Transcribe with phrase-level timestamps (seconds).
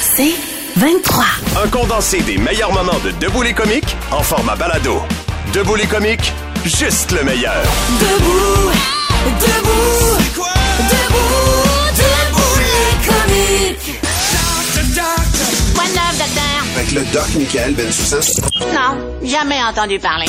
[0.00, 0.34] C'est
[0.76, 1.24] 23.
[1.64, 5.02] Un condensé des meilleurs moments de Debout les comiques en format balado.
[5.52, 6.32] Debout les comiques,
[6.64, 7.62] juste le meilleur.
[8.00, 8.70] Debout,
[9.40, 10.18] debout,
[10.90, 11.24] debout,
[11.96, 14.00] debout les comiques.
[15.74, 16.76] Quoi de neuf, docteur?
[16.76, 18.42] Avec le doc Michael Bensoussan.
[18.72, 20.26] Non, jamais entendu parler.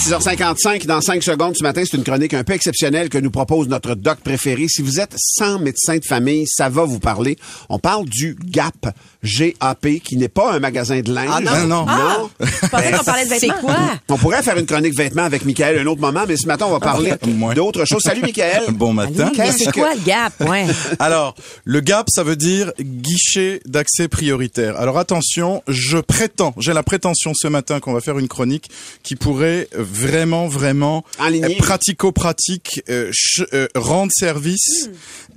[0.00, 3.68] 6h55, dans 5 secondes ce matin, c'est une chronique un peu exceptionnelle que nous propose
[3.68, 4.66] notre doc préféré.
[4.66, 7.36] Si vous êtes sans médecin de famille, ça va vous parler.
[7.68, 11.28] On parle du GAP, G-A-P, qui n'est pas un magasin de linge.
[11.30, 11.66] Ah non?
[11.66, 11.86] non.
[11.86, 12.16] Ah!
[12.40, 13.54] Je pensais qu'on parlait de vêtements.
[13.56, 13.76] C'est quoi?
[14.08, 16.72] On pourrait faire une chronique vêtements avec Michael un autre moment, mais ce matin, on
[16.72, 17.54] va parler Ouais.
[17.54, 18.00] d'autre chose.
[18.02, 18.62] Salut, Michael.
[18.72, 19.30] Bon matin.
[19.56, 20.32] C'est quoi le gap?
[20.40, 20.64] Ouais.
[20.98, 24.78] Alors, le GAP, ça veut dire guichet d'accès prioritaire.
[24.80, 28.70] Alors attention, je prétends, j'ai la prétention ce matin qu'on va faire une chronique
[29.02, 33.10] qui pourrait vraiment, vraiment euh, pratico-pratique, euh,
[33.52, 34.88] euh, rendre service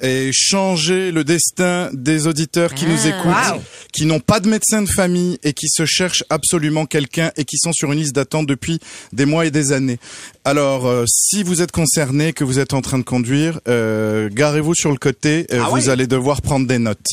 [0.01, 3.61] et changer le destin des auditeurs qui nous Ah, écoutent, wow.
[3.91, 7.57] qui n'ont pas de médecin de famille et qui se cherchent absolument quelqu'un et qui
[7.57, 8.79] sont sur une liste d'attente depuis
[9.11, 9.99] des mois et des années.
[10.45, 14.75] Alors, euh, si vous êtes concerné, que vous êtes en train de conduire, euh, garez-vous
[14.75, 15.89] sur le côté, euh, Ah vous ouais?
[15.89, 17.05] allez devoir prendre des notes.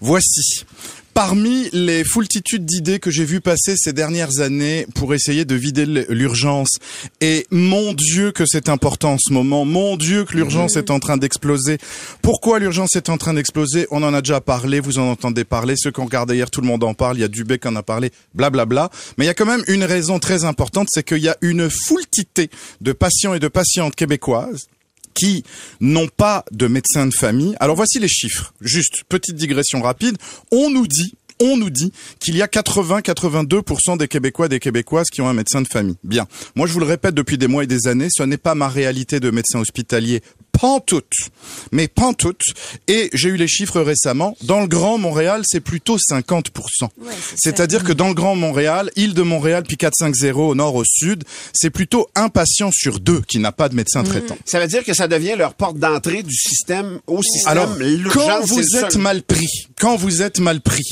[0.00, 0.64] Voici.
[1.14, 5.86] Parmi les foultitudes d'idées que j'ai vues passer ces dernières années pour essayer de vider
[5.86, 6.78] l'urgence,
[7.20, 10.98] et mon Dieu que c'est important en ce moment, mon Dieu que l'urgence est en
[10.98, 11.78] train d'exploser.
[12.20, 13.86] Pourquoi l'urgence est en train d'exploser?
[13.92, 16.60] On en a déjà parlé, vous en entendez parler, ceux qui ont regardé hier, tout
[16.60, 18.90] le monde en parle, il y a Dubé qui en a parlé, blablabla.
[19.16, 21.70] Mais il y a quand même une raison très importante, c'est qu'il y a une
[21.70, 24.66] foultité de patients et de patientes québécoises
[25.14, 25.44] qui
[25.80, 27.54] n'ont pas de médecin de famille.
[27.60, 28.52] Alors voici les chiffres.
[28.60, 30.16] Juste petite digression rapide.
[30.50, 35.08] On nous dit on nous dit qu'il y a 80-82% des Québécois et des Québécoises
[35.12, 35.96] qui ont un médecin de famille.
[36.04, 36.26] Bien.
[36.54, 38.68] Moi, je vous le répète depuis des mois et des années, ce n'est pas ma
[38.68, 40.22] réalité de médecin hospitalier.
[40.58, 41.12] Pantoute.
[41.72, 42.42] Mais pantoute.
[42.88, 44.36] Et j'ai eu les chiffres récemment.
[44.42, 46.88] Dans le Grand Montréal, c'est plutôt 50%.
[47.36, 51.24] C'est-à-dire que dans le Grand Montréal, île de Montréal, puis 450 au nord, au sud,
[51.52, 54.36] c'est plutôt un patient sur deux qui n'a pas de médecin traitant.
[54.44, 57.52] Ça veut dire que ça devient leur porte d'entrée du système au système.
[57.52, 57.76] Alors,
[58.12, 59.00] quand vous êtes seul.
[59.00, 60.88] mal pris, quand vous êtes mal pris,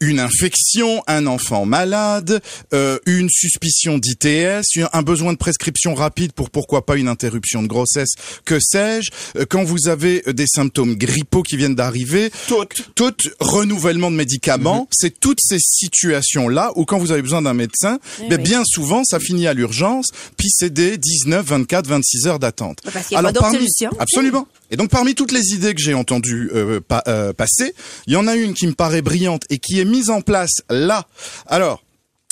[0.00, 2.42] une infection, un enfant malade,
[2.74, 7.68] euh, une suspicion d'ITS, un besoin de prescription rapide pour pourquoi pas une interruption de
[7.68, 8.10] grossesse,
[8.44, 12.90] que sais-je, euh, quand vous avez euh, des symptômes grippaux qui viennent d'arriver, Toutes.
[12.94, 14.86] tout renouvellement de médicaments, Mhm.
[14.92, 18.42] c'est toutes ces situations-là où quand vous avez besoin d'un médecin, Eh ben, oui.
[18.44, 22.80] bien souvent ça finit à l'urgence, puis c'est des 19, 24, 26 heures d'attente.
[22.92, 23.90] Parce qu'il y a pas d'autre parmi- solution.
[23.98, 24.46] Absolument.
[24.70, 27.72] Et donc parmi toutes les idées que j'ai entendues euh, pa- euh, passer,
[28.06, 30.62] il y en a une qui me paraît brillante et qui est mise en place
[30.68, 31.06] là.
[31.46, 31.82] Alors,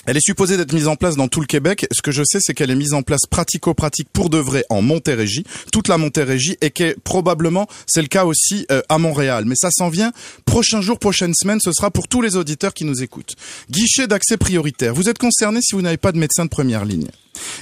[0.04, 1.86] elle est supposée d'être mise en place dans tout le Québec.
[1.92, 4.82] Ce que je sais, c'est qu'elle est mise en place pratico-pratique pour de vrai en
[4.82, 9.44] Montérégie, toute la Montérégie, et que probablement c'est le cas aussi euh, à Montréal.
[9.46, 10.12] Mais ça s'en vient.
[10.44, 13.36] Prochain jour, prochaine semaine, ce sera pour tous les auditeurs qui nous écoutent.
[13.70, 14.92] Guichet d'accès prioritaire.
[14.92, 17.08] Vous êtes concerné si vous n'avez pas de médecin de première ligne.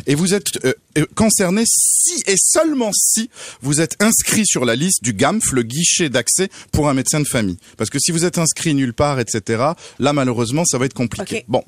[0.06, 3.30] Et vous êtes euh, euh, concerné si et seulement si
[3.62, 7.26] vous êtes inscrit sur la liste du GAMF, le guichet d'accès pour un médecin de
[7.26, 7.58] famille.
[7.76, 9.64] Parce que si vous êtes inscrit nulle part, etc.,
[9.98, 11.44] là malheureusement ça va être compliqué.
[11.48, 11.62] Bon.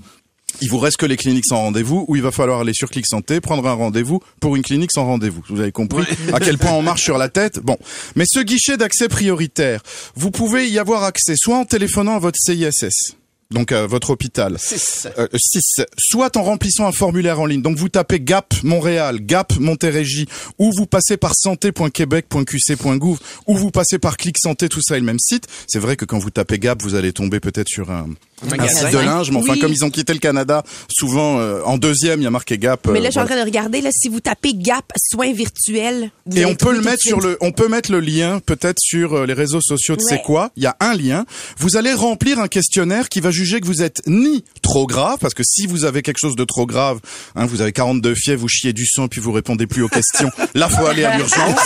[0.61, 3.07] Il vous reste que les cliniques sans rendez-vous où il va falloir aller sur Clic
[3.07, 5.43] Santé, prendre un rendez-vous pour une clinique sans rendez-vous.
[5.49, 7.61] Vous avez compris à quel point on marche sur la tête?
[7.61, 7.79] Bon.
[8.17, 9.83] Mais ce guichet d'accès prioritaire,
[10.15, 13.17] vous pouvez y avoir accès soit en téléphonant à votre CISS,
[13.53, 15.07] donc à votre hôpital, Six.
[15.19, 15.83] euh, 6.
[15.99, 17.63] Soit en remplissant un formulaire en ligne.
[17.63, 20.27] Donc vous tapez GAP Montréal, GAP Montérégie,
[20.59, 25.07] ou vous passez par santé.québec.qc.gouv, ou vous passez par Clic Santé, tout ça est le
[25.07, 25.47] même site.
[25.67, 28.09] C'est vrai que quand vous tapez GAP, vous allez tomber peut-être sur un
[28.51, 28.81] magasin.
[28.87, 29.59] site de linge, mais enfin Oui.
[29.61, 32.87] comme ils ont quitté le Canada, souvent euh, en deuxième, il y a marqué GAP.
[32.89, 35.33] Mais euh, là, je suis en train de regarder, là, si vous tapez Gap soins
[35.33, 36.11] virtuels.
[36.27, 39.15] vous Et on peut le mettre sur le, on peut mettre le lien peut-être sur
[39.15, 40.09] euh, les réseaux sociaux de Ouais.
[40.09, 40.51] C'est quoi.
[40.57, 41.25] Il y a un lien.
[41.59, 45.35] Vous allez remplir un questionnaire qui va juger que vous êtes ni trop grave, parce
[45.35, 46.99] que si vous avez quelque chose de trop grave,
[47.37, 50.31] hein, vous avez 42 fièvres, vous chiez du sang, puis vous répondez plus aux questions.
[50.55, 51.59] Là, faut aller à l'urgence.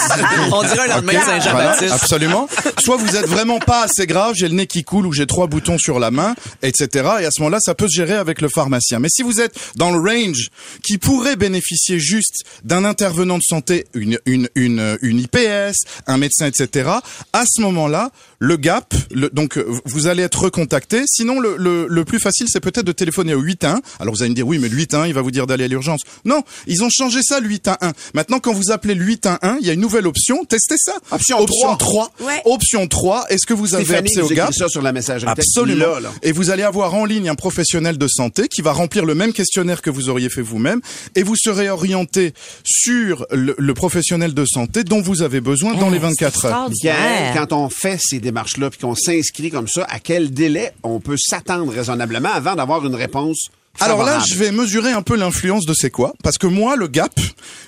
[0.53, 1.93] On dirait un lendemain de Voilà, Saint-Jean-Baptiste.
[1.93, 2.49] absolument.
[2.79, 5.47] Soit vous êtes vraiment pas assez grave, j'ai le nez qui coule ou j'ai trois
[5.47, 6.35] boutons sur la main,
[6.69, 7.09] etc.
[7.21, 8.99] Et à ce moment-là, ça peut se gérer avec le pharmacien.
[8.99, 10.51] Mais si vous êtes dans le range
[10.83, 15.75] qui pourrait bénéficier juste d'un intervenant de santé, une, une, une, une IPS,
[16.07, 16.91] un médecin, etc.,
[17.33, 21.03] à ce moment-là, le gap, le, donc euh, vous allez être recontacté.
[21.07, 23.79] Sinon, le, le, le plus facile, c'est peut-être de téléphoner au 8-1.
[23.99, 25.69] Alors vous allez me dire, oui, mais le 8-1, il va vous dire d'aller à
[25.69, 26.01] l'urgence.
[26.25, 27.77] Non, ils ont changé ça, le 8-1.
[28.15, 30.45] Maintenant, quand vous appelez le 8-1, il y a une nouvelle option.
[30.45, 30.93] Testez ça.
[31.11, 32.11] Option option 3.
[32.19, 32.27] 3.
[32.27, 32.43] Ouais.
[32.45, 33.27] Option 3.
[33.31, 35.31] Est-ce que vous avez Stéphanie accès nous au gap ça sur la messagerie.
[35.31, 35.87] Absolument.
[35.95, 36.13] Là, là.
[36.23, 39.33] Et vous allez avoir en ligne un professionnel de santé qui va remplir le même
[39.33, 40.81] questionnaire que vous auriez fait vous-même
[41.15, 42.33] et vous serez orienté
[42.65, 46.51] sur le, le professionnel de santé dont vous avez besoin dans Ah, les 24 heures.
[46.71, 47.35] Extraordinaire.
[47.35, 51.17] quand on fait ces démarche-là, puis qu'on s'inscrit comme ça, à quel délai on peut
[51.19, 53.49] s'attendre raisonnablement avant d'avoir une réponse
[53.81, 56.89] Alors là, je vais mesurer un peu l'influence de c'est quoi, parce que moi, le
[56.89, 57.13] gap,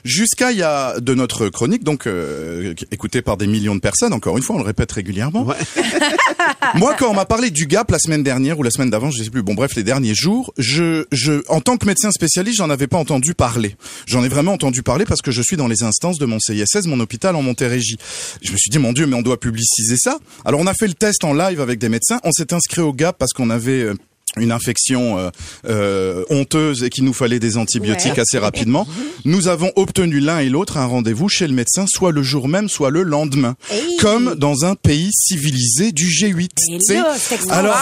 [0.05, 4.13] jusqu'à il y a de notre chronique, donc euh, écoutée par des millions de personnes,
[4.13, 5.45] encore une fois, on le répète régulièrement.
[5.45, 5.57] Ouais.
[6.75, 9.23] moi, quand on m'a parlé du gap la semaine dernière ou la semaine d'avant, je
[9.23, 9.43] sais plus.
[9.43, 12.99] Bon, bref, les derniers jours, je, je, en tant que médecin spécialiste, j'en avais pas
[12.99, 13.77] entendu parler.
[14.07, 16.87] J'en ai vraiment entendu parler parce que je suis dans les instances de mon CISS,
[16.87, 17.99] mon hôpital en Montérégie.
[18.43, 20.19] Je me suis dit, mon Dieu, mais on doit publiciser ça.
[20.45, 22.21] Alors, on a fait le test en live avec des médecins.
[22.25, 23.95] On s'est inscrit au gap parce qu'on avait euh,
[24.39, 25.31] une infection euh,
[25.67, 28.21] euh, honteuse et qu'il nous fallait des antibiotiques Ouais.
[28.21, 28.87] assez rapidement.
[29.25, 32.69] Nous avons obtenu l'un et l'autre un rendez-vous chez le médecin, soit le jour même,
[32.69, 33.97] soit le lendemain, Hey.
[33.99, 36.45] comme dans un pays civilisé du G8.
[36.71, 36.95] Et tu sais.
[36.95, 37.77] là, c'est Alors,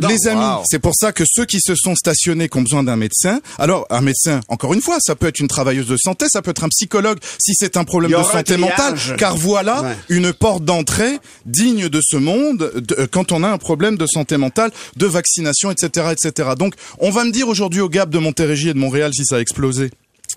[0.00, 0.10] donc.
[0.10, 0.62] les amis, Wow.
[0.66, 3.86] c'est pour ça que ceux qui se sont stationnés, qui ont besoin d'un médecin, alors
[3.90, 6.64] un médecin, encore une fois, ça peut être une travailleuse de santé, ça peut être
[6.64, 9.96] un psychologue si c'est un problème de santé mentale, car voilà Ouais.
[10.08, 14.06] une porte d'entrée digne de ce monde de- euh, quand on a un problème de
[14.06, 16.50] santé mentale, de vaccination, etc., etc.
[16.58, 19.36] Donc, on va me dire aujourd'hui au Gap de Montérégie et de Montréal si ça
[19.36, 19.90] a explosé.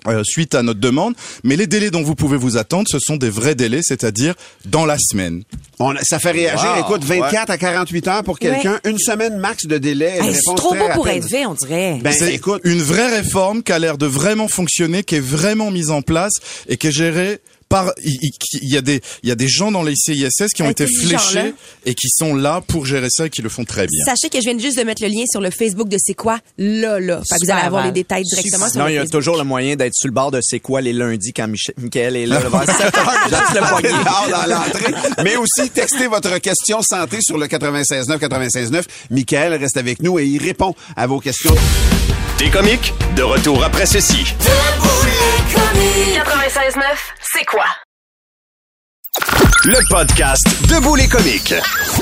[0.08, 3.16] euh, suite à notre demande, mais les délais dont vous pouvez vous attendre, ce sont
[3.16, 4.34] des vrais délais, c'est-à-dire
[4.66, 5.42] dans la semaine.
[5.80, 9.66] On- ça fait réagir, Wow, écoute, 24 à 48 heures pour quelqu'un, une semaine max
[9.66, 10.18] de délai.
[10.20, 11.98] Hey, c'est trop beau pour être fait, on dirait.
[12.02, 15.70] Ben, C'est écoute, une vraie réforme qui a l'air de vraiment fonctionner, qui est vraiment
[15.72, 16.34] mise en place
[16.68, 18.30] et qui est gérée par il
[18.62, 21.54] y a des il y a des gens dans les CISS qui ont été fléchés
[21.84, 24.04] et qui sont là pour gérer ça et qui le font très bien.
[24.04, 26.38] Sachez que je viens juste de mettre le lien sur le Facebook de C'est quoi
[26.58, 27.20] là là.
[27.28, 29.44] Fait que vous allez avoir les détails directement sur le il y a toujours le
[29.44, 32.40] moyen d'être sur le bord de c'est quoi les lundis quand Mich Michael est là,
[32.40, 33.90] vers 7 heures, j'attends le poignet.
[34.30, 34.94] dans l'entrée.
[35.24, 38.82] Mais aussi, textez votre question santé sur le 96.9, 96.9.
[39.10, 41.54] Michael reste avec nous et il répond à vos questions.
[42.38, 42.92] T'es comique?
[43.16, 44.24] De retour après ceci.
[45.96, 46.82] 96.9,
[47.22, 47.64] c'est quoi?
[49.64, 51.54] Le podcast Debout les comiques.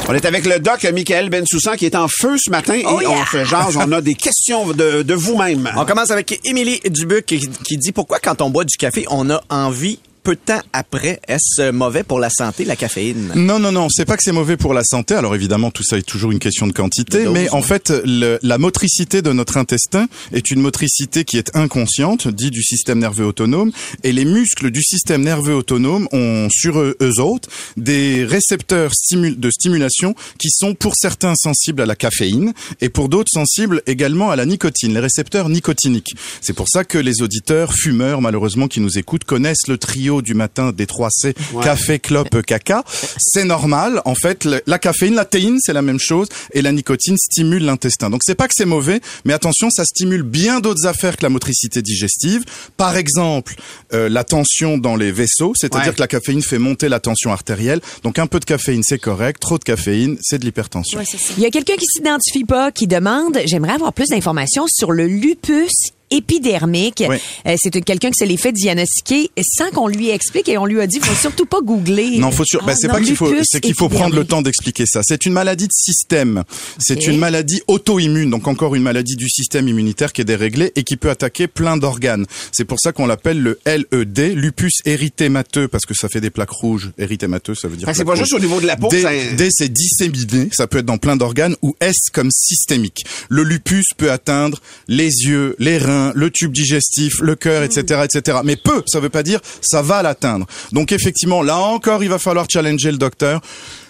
[0.09, 3.01] On est avec le doc Michael Bensoussan qui est en feu ce matin et Oh
[3.01, 3.11] yeah!
[3.11, 3.77] on se jase.
[3.77, 5.71] On a des questions de, de vous-même.
[5.77, 9.31] On commence avec Émilie Dubuc qui, qui dit pourquoi quand on boit du café, on
[9.31, 11.21] a envie peu de temps après.
[11.29, 13.31] Est-ce mauvais pour la santé, la caféine?
[13.37, 15.15] Non, non, non, c'est pas que c'est mauvais pour la santé.
[15.15, 18.39] Alors évidemment, tout ça est toujours une question de quantité, De mais en fait, le-
[18.43, 23.27] la motricité de notre intestin est une motricité qui est inconsciente, dit du système nerveux
[23.27, 23.71] autonome,
[24.03, 29.39] et les muscles du système nerveux autonome ont sur eux, eux autres des récepteurs stimu-
[29.39, 34.31] de stimulation qui sont pour certains sensibles à la caféine et pour d'autres sensibles également
[34.31, 36.15] à la nicotine, les récepteurs nicotiniques.
[36.41, 40.35] C'est pour ça que les auditeurs fumeurs, malheureusement, qui nous écoutent, connaissent le trio du
[40.35, 42.85] matin des 3 C, café, clope, caca.
[43.19, 44.01] C'est normal.
[44.05, 47.65] En fait, le- la caféine, la théine, c'est la même chose, et la nicotine stimule
[47.65, 48.11] l'intestin.
[48.11, 51.29] Donc c'est pas que c'est mauvais, mais attention, ça stimule bien d'autres affaires que la
[51.29, 52.45] motricité digestive.
[52.77, 53.55] Par exemple,
[53.93, 55.95] euh, la tension dans les vaisseaux, c'est-à-dire Ouais.
[55.95, 57.81] que la caféine fait monter la tension artérielle.
[58.03, 59.41] Donc un peu de caféine, c'est correct.
[59.41, 60.99] Trop de caféine, c'est de l'hypertension.
[60.99, 61.05] Ouais.
[61.37, 65.07] Il y a quelqu'un qui s'identifie pas, qui demande, j'aimerais avoir plus d'informations sur le
[65.07, 65.71] lupus
[66.15, 67.03] épidermique.
[67.09, 67.17] Oui.
[67.47, 70.81] Euh, c'est quelqu'un qui se l'est fait diagnostiquer sans qu'on lui explique et on lui
[70.81, 72.19] a dit, faut surtout pas googler.
[72.19, 72.61] Non, faut sur...
[72.63, 75.01] Ah, ben, c'est non, pas qu'il faut, c'est qu'il faut prendre le temps d'expliquer ça.
[75.03, 76.45] C'est une maladie de système.
[76.79, 80.83] C'est une maladie auto-immune, donc encore une maladie du système immunitaire qui est déréglée et
[80.85, 82.27] qui peut attaquer plein d'organes.
[82.53, 86.51] C'est pour ça qu'on l'appelle le LED, lupus érythémateux, parce que ça fait des plaques
[86.51, 86.91] rouges.
[86.99, 87.87] Érythémateux, ça veut dire.
[87.89, 88.89] Que c'est pas juste au niveau de la peau.
[88.89, 93.05] D, ça- D, c'est disséminé, ça peut être dans plein d'organes, ou S comme systémique.
[93.29, 98.39] Le lupus peut atteindre les yeux, les reins, le tube digestif, le cœur, etc., etc.
[98.45, 100.47] Mais peu, ça veut pas dire ça va l'atteindre.
[100.73, 103.41] Donc effectivement, là encore, il va falloir challenger le docteur.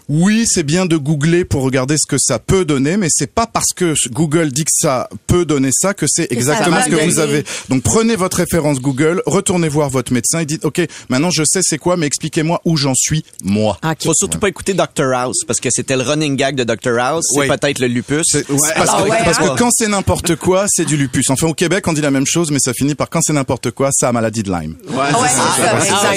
[0.08, 3.46] Oui, c'est bien de googler pour regarder ce que ça peut donner, mais c'est pas
[3.46, 7.18] parce que Google dit que ça peut donner ça que c'est exactement ce que vous
[7.20, 7.44] avez.
[7.70, 11.60] Donc prenez votre référence Google, retournez voir votre médecin et dites OK, maintenant je sais
[11.62, 13.78] c'est quoi, mais expliquez-moi où j'en suis moi.
[13.82, 14.04] Ok.
[14.04, 17.24] Faut surtout pas écouter Dr House parce que c'était le running gag de Dr House.
[17.32, 17.48] C'est Oui.
[17.48, 18.26] peut-être le lupus.
[18.34, 18.44] Ouais.
[18.76, 19.54] parce, Ah que, ouais, parce hein?
[19.54, 21.30] que quand c'est n'importe quoi, c'est du lupus.
[21.30, 23.70] Enfin, au Québec, on dit la même chose, mais ça finit par quand c'est n'importe
[23.70, 24.76] quoi, ça a maladie de Lyme.
[24.90, 25.28] Ouais, Ouais,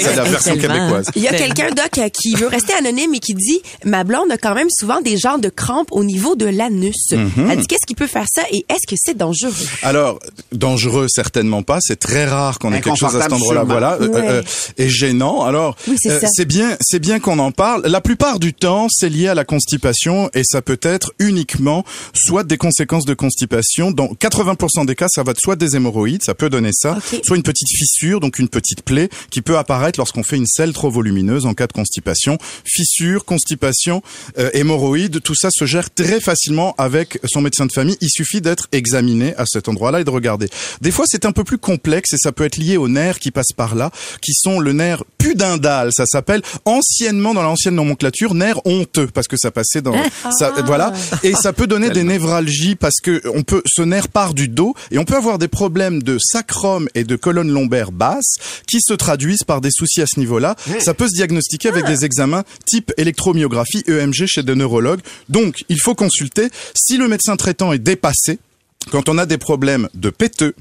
[0.02, 1.06] c'est la version québécoise.
[1.16, 4.38] Il y a quelqu'un, Doc, qui veut rester anonyme et qui dit Ma blonde a
[4.38, 7.12] quand même souvent des genres de crampes au niveau de l'anus.
[7.12, 7.50] Mhm.
[7.50, 9.52] Elle dit Qu'est-ce qui peut faire ça et est-ce que c'est dangereux?
[9.82, 10.18] Alors,
[10.52, 11.78] dangereux, certainement pas.
[11.80, 13.64] C'est très rare qu'on ait quelque chose à cet endroit-là.
[13.64, 13.98] Voilà.
[14.00, 14.42] Euh, euh,
[14.78, 15.44] et gênant.
[15.44, 17.86] Alors, Oui, c'est bien, c'est bien qu'on en parle.
[17.86, 22.44] La plupart du temps, c'est lié à la constipation et ça peut être uniquement soit
[22.44, 23.90] des conséquences de constipation.
[23.92, 27.36] Dans 80% des cas, ça va être soit des hémorroïdes, ça peut donner ça, soit
[27.36, 30.90] une petite fissure, donc une petite plaie qui peut apparaître lorsqu'on fait une selle trop
[30.90, 32.38] volumineuse en cas de constipation.
[32.64, 34.02] Fissure, constipation constipation,
[34.38, 37.96] euh, hémorroïdes, tout ça se gère très facilement avec son médecin de famille.
[38.00, 40.48] Il suffit d'être examiné à cet endroit-là et de regarder.
[40.80, 43.30] Des fois, c'est un peu plus complexe et ça peut être lié aux nerfs qui
[43.30, 43.90] passent par là,
[44.22, 46.42] qui sont le nerf pudendal, ça s'appelle.
[46.64, 49.94] Anciennement dans l'ancienne nomenclature nerf honteux parce que ça passait dans
[50.38, 50.92] ça, voilà.
[51.22, 54.74] Et ça peut donner des névralgies parce que on peut ce nerf part du dos
[54.90, 58.94] et on peut avoir des problèmes de sacrum et de colonne lombaire basse qui se
[58.94, 60.56] traduisent par des soucis à ce niveau-là.
[60.78, 65.00] Ça peut se diagnostiquer avec des examens type électromyographie EMG chez des neurologues.
[65.28, 68.38] Donc, il faut consulter si le médecin traitant est dépassé
[68.90, 70.54] quand on a des problèmes de péteux,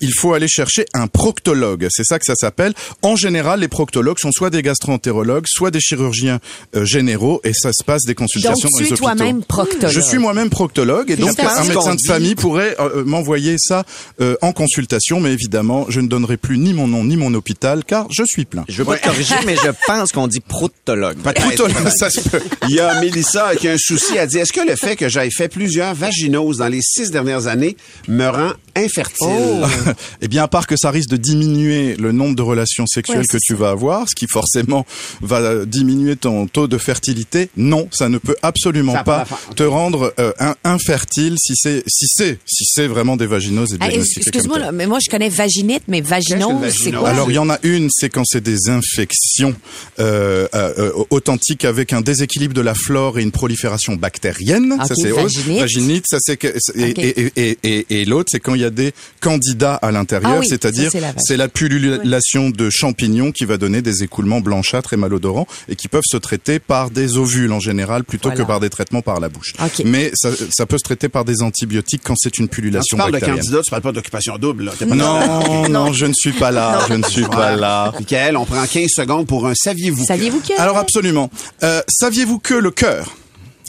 [0.00, 1.86] il faut aller chercher un proctologue.
[1.90, 2.74] C'est ça que ça s'appelle.
[3.02, 6.40] En général, les proctologues sont soit des gastro-entérologues, soit des chirurgiens
[6.76, 9.04] euh, généraux, et ça se passe des Donc, consultations dans tu les es hôpitaux.
[9.04, 9.90] toi-même proctologue.
[9.92, 13.84] Je suis moi-même proctologue et donc un médecin de famille pourrait euh, m'envoyer ça
[14.20, 17.84] euh, en consultation, mais évidemment, je ne donnerai plus ni mon nom ni mon hôpital
[17.84, 18.64] car je suis plein.
[18.68, 21.16] Je veux pas te corriger, mais je pense qu'on dit proctologue.
[21.18, 22.42] Proctologue, ça se peut.
[22.68, 24.16] Il y a Mélissa qui a un souci.
[24.16, 27.46] Elle dit, est-ce que le fait que j'aille fait plusieurs vaginoses dans les six dernières
[27.46, 27.73] années
[28.08, 29.62] me rend infertile?
[30.22, 33.26] Eh bien, à part que ça risque de diminuer le nombre de relations sexuelles Ouais,
[33.26, 34.86] que tu vas avoir, ce qui forcément
[35.20, 40.32] va diminuer ton taux de fertilité, non, ça ne peut absolument pas te rendre euh,
[40.38, 44.86] in- infertile si c'est si c'est si c'est vraiment des vaginoses et Ah, Excuse-moi, mais
[44.86, 47.08] moi, je connais vaginite, mais vaginose, c'est quoi?
[47.10, 49.54] Alors il y en a une, c'est quand c'est des infections
[50.00, 54.72] euh, euh, authentiques avec un déséquilibre de la flore et une prolifération bactérienne.
[54.80, 55.60] Ok, ça c'est vaginite.
[55.60, 56.04] vaginite.
[56.08, 56.38] Ça c'est
[56.76, 60.46] et, et, et l'autre c'est quand il y a des candidats à l'intérieur, Ah oui,
[60.48, 65.46] c'est-à-dire c'est la la pullulation de champignons qui va donner des écoulements blanchâtres et malodorants
[65.68, 68.42] et qui peuvent se traiter par des ovules en général plutôt Voilà.
[68.44, 69.52] que par des traitements par la bouche.
[69.62, 69.82] Ok.
[69.84, 72.96] Mais ça, ça peut se traiter par des antibiotiques quand c'est une Quand tu pullulation
[72.96, 74.64] parles de candidat, tu parles pas d'occupation double.
[74.64, 74.72] Là.
[74.78, 77.92] Pas Non, non, je ne suis pas là, je ne suis pas là.
[77.98, 80.04] Michael, on prend 15 secondes pour un saviez-vous.
[80.04, 80.58] Saviez-vous que?
[80.60, 81.30] Alors absolument.
[81.62, 83.16] Euh, Saviez-vous que le cœur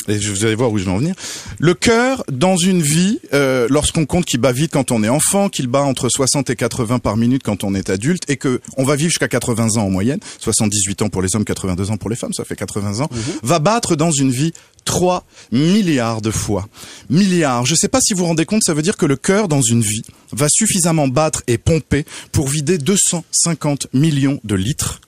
[0.07, 1.15] et je- vous allez voir où je vais en venir.
[1.59, 5.50] Le cœur, dans une vie, euh, lorsqu'on compte qu'il bat vite quand on est enfant,
[5.50, 8.83] qu'il bat entre 60 et 80 par minute quand on est adulte, et que on
[8.83, 12.09] va vivre jusqu'à 80 ans en moyenne, 78 ans pour les hommes, 82 ans pour
[12.09, 13.09] les femmes, ça fait 80 ans,
[13.43, 14.53] va battre dans une vie
[14.85, 16.67] 3 milliards de fois.
[17.09, 17.65] Milliards.
[17.65, 19.62] Je sais pas si vous vous rendez compte, ça veut dire que le cœur, dans
[19.62, 25.01] une vie, va suffisamment battre et pomper pour vider 250 millions de litres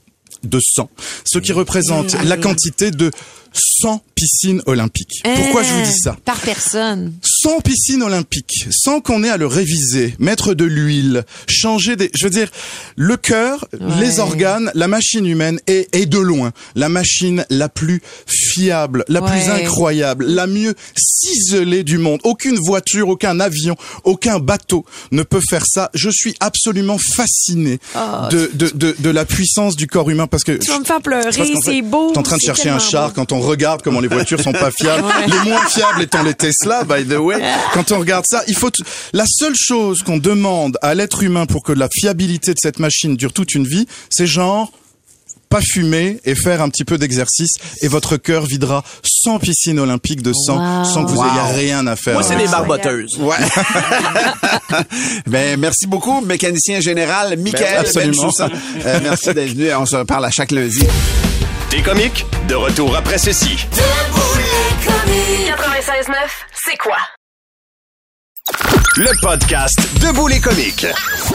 [0.44, 0.90] de sang,
[1.26, 3.12] ce qui représente la quantité de
[3.58, 5.22] 100 piscines olympiques.
[5.36, 7.14] Pourquoi je vous dis ça Euh, Par personne.
[7.24, 12.10] 100 piscines olympiques, sans qu'on ait à le réviser, mettre de l'huile, changer des...
[12.16, 12.50] Je veux dire,
[12.96, 13.68] le cœur,
[14.00, 19.22] les organes, la machine humaine est, est de loin la machine la plus fiable, la
[19.22, 22.20] plus incroyable, la mieux ciselée du monde.
[22.24, 25.90] Aucune voiture, aucun avion, aucun bateau ne peut faire ça.
[25.94, 27.80] Je suis absolument fasciné
[28.32, 30.54] de, de, de, de la puissance du corps humain parce que...
[30.54, 30.64] Oh.
[30.64, 31.32] Tu vas me faire pleurer,
[31.64, 32.12] c'est beau.
[32.12, 33.14] T'es en train de chercher un char beau.
[33.16, 35.08] quand on regarde comment les voitures sont pas fiables.
[35.28, 37.42] Les moins fiables étant les Tesla, by the way.
[37.74, 41.46] Quand on regarde ça, il faut t- la seule chose qu'on demande à l'être humain
[41.46, 44.72] pour que la fiabilité de cette machine dure toute une vie, c'est genre
[45.50, 48.84] pas fumer et faire un petit peu d'exercice et votre cœur videra
[49.24, 50.84] 100 piscines olympiques de sang Wow.
[50.86, 51.26] sans que vous Wow.
[51.56, 52.16] ayez rien à faire.
[52.16, 52.52] Moi, c'est ça.
[52.52, 53.18] barboteuses.
[53.18, 53.38] Ouais.
[55.28, 58.30] ben, merci beaucoup, mécanicien général Michael Ben, absolument.
[58.86, 59.74] Euh, merci d'être venu.
[59.74, 60.86] On se reparle à chaque lundi.
[61.70, 62.26] T'es comique?
[62.48, 63.58] De retour après ceci.
[65.48, 66.14] 96.9,
[66.54, 66.98] c'est quoi?
[68.52, 70.86] Le podcast Debout les comiques.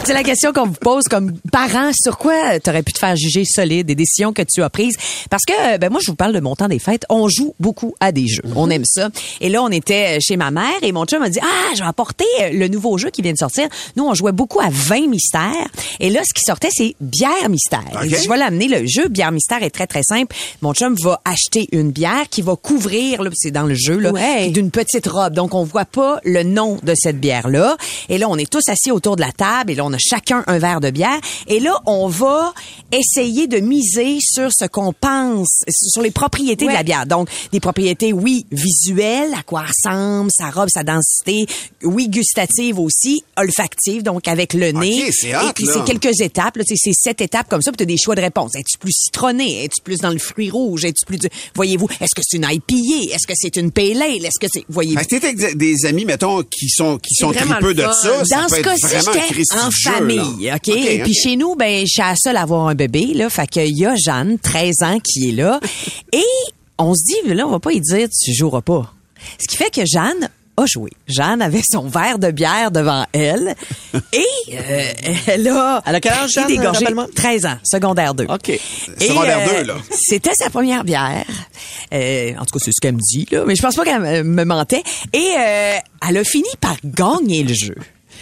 [0.05, 1.91] C'est la question qu'on vous pose comme parent.
[1.95, 4.97] Sur quoi t'aurais pu te faire juger solide des décisions que tu as prises?
[5.31, 7.05] Parce que, ben, moi, je vous parle de mon temps des fêtes.
[7.11, 8.43] On joue beaucoup à des jeux.
[8.57, 9.11] On aime ça.
[9.41, 11.89] Et là, on était chez ma mère et mon chum m'a dit, ah, je vais
[11.89, 13.69] apporter le nouveau jeu qui vient de sortir.
[13.97, 15.69] Nous, on jouait beaucoup à 20 mystères.
[16.01, 17.85] Et là, ce qui sortait, c'est bière mystère.
[18.05, 18.69] Je vais l'amener.
[18.69, 20.35] Le jeu bière mystère est très, très simple.
[20.63, 24.11] Mon chum va acheter une bière qui va couvrir, là, c'est dans le jeu, là,
[24.13, 24.49] Ouais.
[24.49, 25.35] d'une petite robe.
[25.35, 27.77] Donc, on voit pas le nom de cette bière-là.
[28.09, 30.45] Et là, on est tous assis autour de la table et là, on a chacun
[30.47, 31.19] un verre de bière.
[31.49, 32.55] Et là, on va
[32.93, 37.07] essayer de miser sur ce qu'on pense, sur les propriétés de la bière.
[37.07, 41.47] Donc, des propriétés, oui, visuelles, à quoi ressemble, sa robe, sa densité,
[41.83, 45.11] oui, gustative aussi, olfactive, donc avec le nez.
[45.13, 47.87] c'est hot, et puis, c'est quelques étapes, c'est sept étapes comme ça, puis tu as
[47.87, 48.55] des choix de réponse.
[48.55, 49.65] Es-tu plus citronné?
[49.65, 50.85] Es-tu plus dans le fruit rouge?
[50.85, 51.19] Es-tu plus...
[51.19, 53.15] du- Voyez-vous, est-ce que c'est une IPA?
[53.15, 54.25] Est-ce que c'est une pale ale?
[54.25, 54.65] Est-ce que c'est...
[54.69, 54.99] Voyez-vous?
[55.35, 58.23] Des- des amis, mettons, qui sont, qui sont le de ça.
[58.31, 58.87] Dans ce cas-ci,
[59.35, 60.57] j'étais en famille, là.
[60.57, 60.69] OK?
[60.69, 63.31] Et puis chez nous, ben, je suis à la seule à avoir un bébé, là.
[63.31, 65.61] Fait qu'il y a Jeanne, 13 ans, qui est là.
[66.13, 66.23] Et
[66.79, 68.93] on se dit, là, on va pas y dire, tu joueras pas.
[69.39, 70.91] Ce qui fait que Jeanne a joué.
[71.07, 73.55] Jeanne avait son verre de bière devant elle
[74.13, 74.83] et euh,
[75.27, 77.07] elle a Elle a quel âge, Jeanne, rappelle-moi?
[77.15, 78.25] 13 ans, secondaire 2.
[78.29, 78.53] OK.
[79.01, 79.75] Secondaire euh, deux, là.
[79.91, 81.25] C'était sa première bière.
[81.93, 83.45] Euh, en tout cas, c'est ce qu'elle me dit, là.
[83.47, 84.83] Mais je pense pas qu'elle me- me mentait.
[85.13, 85.77] Et euh,
[86.09, 87.75] elle a fini par gagner le jeu.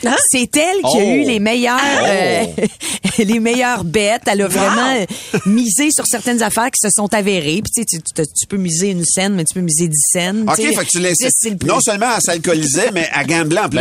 [0.06, 0.16] Hein?
[0.30, 1.10] C'est elle qui a Oh.
[1.14, 2.44] eu les meilleures, euh,
[3.18, 4.22] les meilleures bêtes.
[4.26, 7.62] Elle a vraiment euh, misé sur certaines affaires qui se sont avérées.
[7.62, 10.02] Puis tu, sais, tu, tu- tu peux miser une scène, mais tu peux miser dix
[10.12, 10.44] scènes.
[10.48, 11.18] OK, fait que tu laisses.
[11.66, 13.78] Non seulement elle s'alcoolisait, mais à gambler en plus.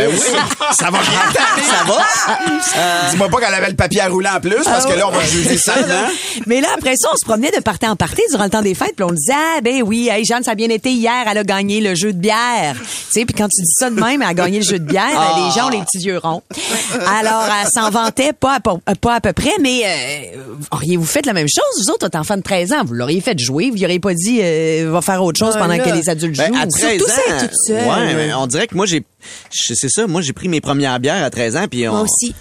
[0.78, 1.20] Ça va bien.
[1.70, 3.10] Ça va?
[3.10, 5.24] Dis-moi pas qu'elle avait le papier à rouler en plus, parce que là, on va
[5.24, 6.08] juger ça, hein?
[6.46, 8.74] Mais là, après ça, on se promenait de party en party durant le temps des
[8.74, 11.38] fêtes, puis on disait, ah, ben oui, hey, Jeanne, ça a bien été hier, elle
[11.38, 12.76] a gagné le jeu de bière.
[12.78, 12.86] Tu
[13.20, 15.04] sais, puis quand tu dis ça de même, elle a gagné le jeu de bière,
[15.12, 16.42] ben, les gens ont les petits yeux ronds.
[17.06, 21.26] Alors, elle s'en vantait pas à, peu- pas à peu près, mais euh, auriez-vous fait
[21.26, 22.84] la même chose, vous autres, votre enfant de 13 ans?
[22.84, 25.60] Vous l'auriez fait jouer, vous lui auriez pas dit, euh, va faire autre chose Ouais,
[25.60, 25.84] pendant là.
[25.84, 26.60] que les adultes Ben, jouent?
[26.60, 27.06] à 13 ans.
[27.06, 27.76] Ça, toute seule.
[27.88, 29.04] Ouais, mais on dirait que moi, j'ai,
[29.50, 32.34] c'est ça, moi, j'ai pris mes premières bières à 13 ans, puis on, Moi aussi.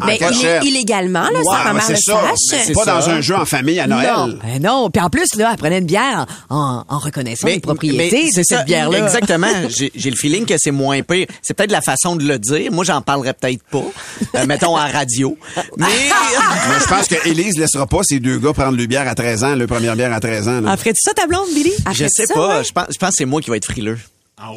[0.00, 2.12] En Ben, illé- illégalement, là, sans que ma mère le ça.
[2.12, 2.38] sache.
[2.52, 2.94] Mais C'est pas ça.
[3.00, 4.10] dans un jeu en famille à Noël.
[4.16, 4.90] Non, ben non.
[4.90, 8.32] Puis en plus, là, elle prenait une bière en, en reconnaissant les propriétés mais de
[8.32, 8.98] c'est cette ça, bière-là.
[9.04, 9.46] Exactement.
[9.68, 11.26] J'ai le feeling que c'est moins pire.
[11.42, 12.72] C'est peut-être la façon de le dire.
[12.72, 13.84] Moi, j'en parlerais peut-être pas.
[14.36, 15.36] Euh, mettons en radio.
[15.76, 15.86] Mais
[16.68, 19.44] Mais je pense que Élise laissera pas ces deux gars prendre le bière à 13
[19.44, 20.62] ans, le première bière à 13 ans.
[20.66, 21.72] Ah, ferais-tu ça, ta blonde, Billy?
[21.92, 22.58] je sais ça, pas.
[22.58, 22.64] ouais?
[22.64, 23.98] Je pense, je pense que c'est moi qui va être frileux.
[24.36, 24.56] Ah ouais?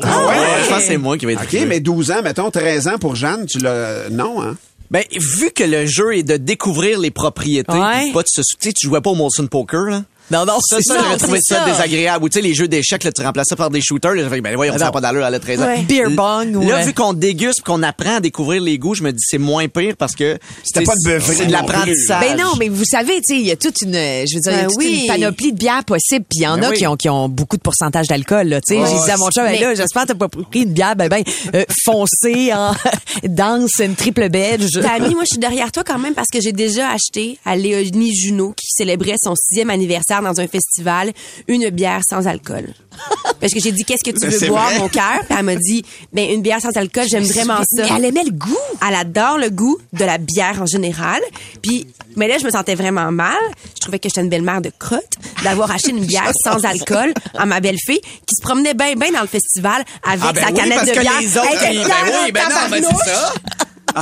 [0.63, 1.65] je pense que c'est moi qui va être OK, frileux.
[1.67, 4.09] mais 12 ans, mettons 13 ans pour Jeanne, tu l'as.
[4.09, 4.55] Non, hein?
[4.91, 8.11] Ben, vu que le jeu est de découvrir les propriétés, Ouais.
[8.13, 10.03] pas de se, tu sais, tu jouais pas au Molson Poker, là.
[10.29, 11.03] Non, non, Ça, c'est ça, ça.
[11.03, 12.25] j'aurais trouvé c'est ça, désagréable.
[12.25, 14.13] Ou tu sais, les jeux d'échecs, là, tu remplaçais par des shooters.
[14.13, 15.65] Là, j'ai fait, ben voyons, ça n'a pas d'allure à la 13 ans.
[15.65, 15.81] Ouais.
[15.83, 16.83] Beer bong, Là, ouais.
[16.85, 19.95] vu qu'on déguste, qu'on apprend à découvrir les goûts, je me dis c'est moins pire
[19.97, 22.21] parce que C'était pas de c'est de l'apprentissage.
[22.21, 24.51] Ben non, mais vous savez, tu sais, il y a toute une, je veux dire,
[24.51, 24.99] il y a Ben toute oui.
[25.01, 26.77] une panoplie de bières possibles, puis il y en Ben a oui.
[26.77, 28.81] qui ont qui ont beaucoup de pourcentage d'alcool là, tu sais.
[28.81, 28.87] Ouais.
[28.89, 30.95] J'ai dit à mon chum, Mais- hey, là, j'espère que t'as pas pris une bière
[30.95, 31.23] ben ben
[31.55, 32.73] euh, foncée en
[33.23, 34.71] danse une triple belge.
[34.81, 38.13] Tammy, moi, je suis derrière toi quand même parce que j'ai déjà acheté à Léonie
[38.15, 41.11] Junot, qui célébrait son sixième anniversaire dans un festival,
[41.47, 42.73] une bière sans alcool.
[43.39, 44.79] Parce que j'ai dit, qu'est-ce que tu Mais veux boire, vrai.
[44.79, 45.19] mon cœur?
[45.27, 45.83] Puis elle m'a dit,
[46.13, 47.83] ben, une bière sans alcool, j'aime vraiment ça.
[47.83, 48.57] Mais elle aimait le goût.
[48.87, 51.21] Elle adore le goût de la bière en général.
[51.61, 53.35] Puis, mais là, je me sentais vraiment mal.
[53.75, 57.45] Je trouvais que j'étais une belle-mère de crotte d'avoir acheté une bière sans alcool à
[57.45, 60.53] ma belle-fille qui se promenait bien, bien dans le festival avec Ah, ben sa oui,
[60.55, 61.19] canette de bière.
[61.21, 61.93] les autres, ils- ben
[62.25, 63.33] oui, ben en non, ben c'est ça.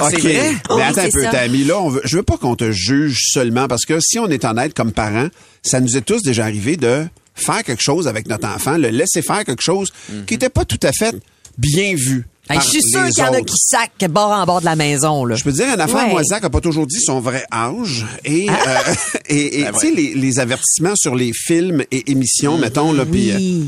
[0.03, 0.21] Ah, c'est OK.
[0.23, 0.33] vrai?
[0.69, 1.29] Mais Oui, attends un peu, ça.
[1.31, 1.63] Tammy.
[1.63, 4.43] Là, on veut, je veux pas qu'on te juge seulement parce que si on est
[4.45, 5.27] honnête comme parents,
[5.63, 9.21] ça nous est tous déjà arrivé de faire quelque chose avec notre enfant, le laisser
[9.21, 10.25] faire quelque chose Mhm.
[10.25, 11.15] qui n'était pas tout à fait
[11.57, 12.25] bien vu.
[12.47, 14.75] Hey, je suis sûr qu'il y en a qui sacent bord en bord de la
[14.75, 15.35] maison là.
[15.35, 16.11] Je peux te dire une affaire, Ouais.
[16.11, 18.05] moi, Zach a pas toujours dit son vrai âge.
[18.23, 18.53] Et, Ah.
[18.67, 18.93] euh,
[19.29, 23.31] et, et, tu sais, les, les avertissements sur les films et émissions, mettons, là, puis,
[23.31, 23.63] euh,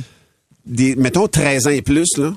[0.68, 2.34] des, mettons, 13 ans et plus, là.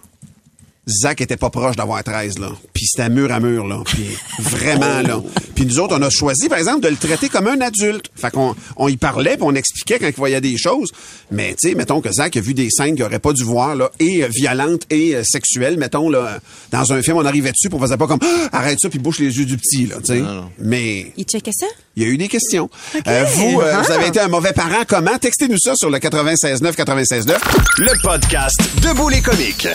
[0.91, 2.49] Zach était pas proche d'avoir 13, là.
[2.73, 3.83] Puis c'était mur à mur, là.
[3.85, 4.07] Puis
[4.41, 5.23] vraiment, là.
[5.55, 8.11] Puis nous autres, on a choisi, par exemple, de le traiter comme un adulte.
[8.15, 10.91] Fait qu'on on y parlait, puis on expliquait quand il voyait des choses.
[11.31, 13.77] Mais, tu sais, mettons que Zach a vu des scènes qu'il aurait pas dû voir,
[13.77, 16.41] là, et euh, violentes et euh, sexuelles, mettons, là.
[16.71, 18.99] Dans un film, on arrivait dessus, puis on faisait pas comme, Ah, arrête ça, puis
[18.99, 20.23] bouche les yeux du petit, là, tu sais.
[20.59, 21.67] Mais Il checkait ça?
[21.97, 22.71] il y a eu des questions.
[23.07, 24.85] Euh, vous, euh, vous avez été un mauvais parent.
[24.89, 25.19] Comment?
[25.19, 27.37] Textez-nous ça sur le 96.9, 96.9.
[27.79, 29.69] Le podcast Debout les comiques.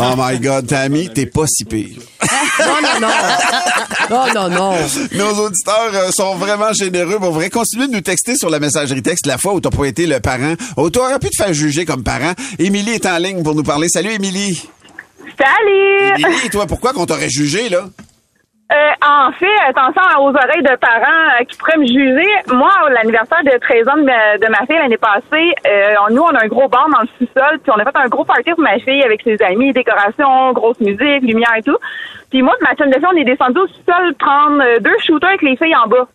[0.00, 2.00] Oh my God, Tammy, t'es pas si pire.
[2.60, 3.08] Non, non, non.
[4.10, 4.74] Non, non, non.
[5.12, 7.18] Nos auditeurs euh, sont vraiment généreux.
[7.18, 9.84] Pour vrai, continuez de nous texter sur la messagerie texte la fois où t'as pas
[9.84, 10.54] été le parent.
[10.76, 12.32] Oh, t'aurais pu te faire juger comme parent.
[12.58, 13.88] Émilie est en ligne pour nous parler.
[13.88, 14.68] Salut, Émilie.
[15.38, 16.24] Salut!
[16.24, 17.88] Émilie, toi, pourquoi qu'on t'aurait jugé, là?
[18.70, 22.28] Euh, en fait, attention aux oreilles de parents euh, qui pourraient me juger.
[22.48, 26.48] Moi, l'anniversaire de 13 ans de ma, fille l'année passée, euh, nous, on a un
[26.48, 29.02] gros bar dans le sous-sol, puis on a fait un gros party pour ma fille
[29.02, 31.78] avec ses amis, décorations, grosse musique, lumière et tout.
[32.28, 34.98] Puis moi, de ma chaîne de fille, on est descendu au sous-sol prendre euh, deux
[34.98, 36.06] shooters avec les filles en bas.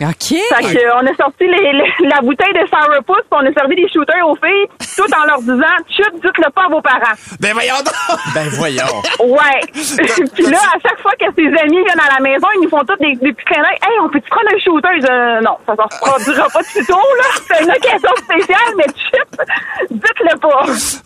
[0.00, 0.08] OK.
[0.08, 3.52] Fait que, euh, on a sorti les, les- la bouteille de sourpuss, puis on a
[3.52, 7.12] servi des shooters aux filles, tout en leur disant, chut, dites-le pas à vos parents.
[7.40, 7.92] Ben voyons donc!
[8.34, 9.02] Ben voyons.
[9.20, 9.60] Ouais.
[10.34, 12.80] puis là, à chaque fois que ses amis viennent à la maison, ils nous font
[12.88, 13.78] tous des, des petits clins d'œil.
[13.84, 15.12] Hey, on peut-tu prendre un shooter?
[15.12, 17.24] Euh, non, ça ne se produira pas de sitôt, là.
[17.46, 20.62] C'est une occasion spéciale, mais chut, dites-le pas.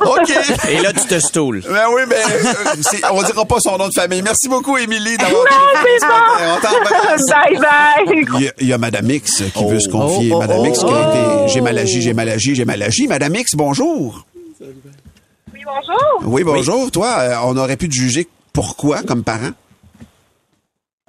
[0.07, 0.31] OK.
[0.71, 1.61] Et là, tu te stoules.
[1.69, 4.23] Ben oui, mais euh, c'est- on dira pas son nom de famille.
[4.23, 7.35] Merci beaucoup, Émilie, d'avoir Non, c'est bon.
[7.35, 8.25] bye bye.
[8.39, 10.33] Il y, a, il y a Madame X qui veut se confier.
[10.33, 11.45] Oh, oh, Madame X qui a oh.
[11.45, 11.53] été...
[11.53, 13.07] J'ai mal agi, j'ai mal agi, j'ai mal agi.
[13.07, 14.27] Madame X, bonjour.
[14.61, 16.23] Oui, bonjour.
[16.25, 16.91] Oui, bonjour.
[16.91, 19.51] Toi, euh, on aurait pu te juger pourquoi comme parent?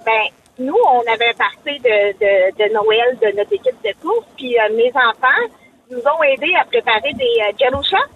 [0.04, 0.24] Ben,
[0.58, 4.76] nous, on avait parti de, de, de Noël de notre équipe de course, puis euh,
[4.76, 5.54] mes enfants
[5.90, 8.12] nous ont aidés à préparer des euh, jello shots.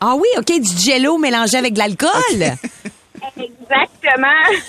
[0.00, 2.10] Ah oui, OK, du jello mélangé avec de l'alcool.
[3.36, 4.26] Exactement.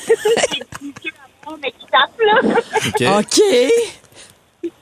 [1.62, 3.20] Mais qui tape, là.
[3.20, 3.40] OK.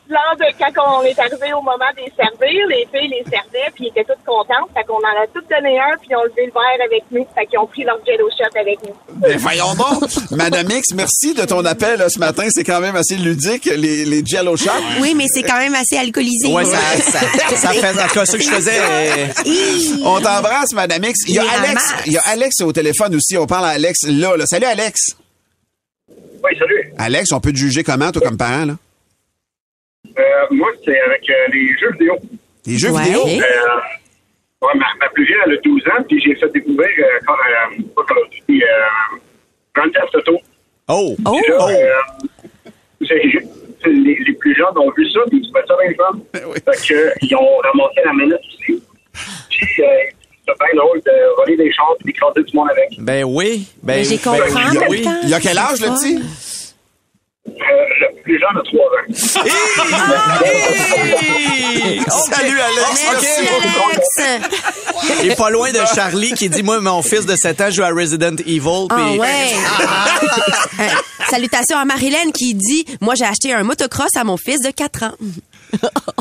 [0.08, 3.86] Lors de quand on est arrivé au moment des servir, les filles les servaient, puis
[3.86, 4.69] ils étaient toutes contentes.
[4.75, 7.25] Fait qu'on en a toutes donné un, puis ils ont levé le verre avec nous.
[7.34, 8.93] Fait qu'ils ont pris leur jello shot avec nous.
[9.15, 10.04] Ben, voyons donc.
[10.30, 12.43] Madame X, merci de ton appel là, ce matin.
[12.51, 14.69] C'est quand même assez ludique, les, les Jello Shots.
[15.01, 16.54] Oui, mais c'est quand même assez alcoolisé.
[16.54, 19.28] Ouais, ça, ça, ça fait, en tout cas, ce que je faisais, euh,
[20.04, 21.21] On t'embrasse, Madame X.
[21.28, 21.93] Il y a Alex.
[22.06, 23.39] Il y a Alex au téléphone aussi.
[23.39, 24.38] On parle à Alex là.
[24.38, 24.45] là.
[24.45, 25.15] Salut, Alex.
[26.45, 26.84] Oui, salut.
[26.97, 28.73] Alex, on peut te juger comment, toi, comme parent, là?
[30.17, 32.15] Euh, moi, c'est avec euh, les jeux vidéo.
[32.65, 33.03] Les jeux Ouais.
[33.03, 33.21] vidéo?
[33.25, 37.19] Euh, ouais, ma, ma plus vieille, elle a 12 ans, puis j'ai fait découvrir, euh,
[37.25, 39.17] quand, euh, pas Call of Duty, euh,
[39.73, 40.39] Grand Theft Auto.
[40.88, 41.15] Oh!
[41.25, 41.39] Oh!
[41.49, 43.10] Là, euh,
[43.88, 46.19] les, les plus jeunes ont vu ça, puis ils trouvaient ça bien fun.
[46.47, 46.58] Oui.
[46.65, 48.84] Fait que, euh, ils ont ramassé la manette aussi.
[49.49, 49.86] Puis, euh,
[50.47, 52.89] c'est bien drôle de voler des chars et d'écraser du monde avec.
[53.00, 53.67] Ben oui.
[53.84, 55.02] Ben, j'ai ben compris oui.
[55.02, 55.19] temps.
[55.24, 56.21] Il y a quel âge, le petit?
[57.48, 57.52] Euh,
[58.02, 59.06] le plus jeune a 3 ans.
[62.32, 63.08] Salut Alex.
[63.12, 63.48] Merci,
[63.88, 64.08] Alex.
[65.24, 67.84] Il est pas loin de Charlie qui dit moi mon fils de 7 ans joue
[67.84, 69.54] à Resident Evil Ah ouais.
[70.78, 70.84] Euh,
[71.30, 75.04] Salutations à Marilyn qui dit Moi, j'ai acheté un motocross à mon fils de 4
[75.04, 75.13] ans.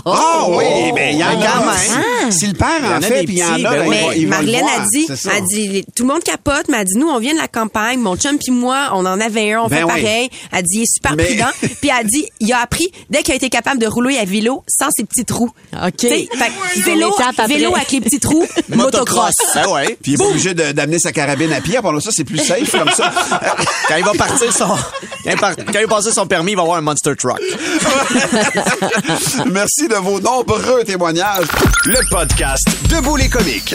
[0.07, 1.46] Ah oui, mais il y en Ben, a.
[1.46, 2.30] quand même.
[2.33, 4.80] Si- le père en fait, puis il y en a, ben ben, Mais Marilyn voir.
[4.80, 7.38] a dit, a dit, tout le monde capote, mais elle dit, nous, on vient de
[7.38, 9.88] la campagne, mon chum puis moi, on en avait un, on Ben fait oui.
[10.02, 10.30] pareil.
[10.52, 11.48] Elle dit, il est super Mais- prudent.
[11.80, 14.62] puis elle dit, il a appris, dès qu'il a été capable de rouler à vélo,
[14.68, 15.50] sans ses petits trous.
[15.72, 16.02] OK.
[16.85, 17.14] Vélo,
[17.48, 19.33] vélo avec les petits trous, motocross.
[19.54, 19.96] Ben ouais.
[20.02, 21.78] Puis il est pas obligé de- d'amener sa carabine à pied.
[21.80, 23.12] Pendant ça, c'est plus safe comme ça.
[23.88, 24.76] Quand il va partir son
[25.24, 27.40] quand il va passer son permis, il va avoir un monster truck.
[29.52, 31.46] Merci de vos nombreux témoignages.
[31.87, 33.74] Le podcast Debout les comiques.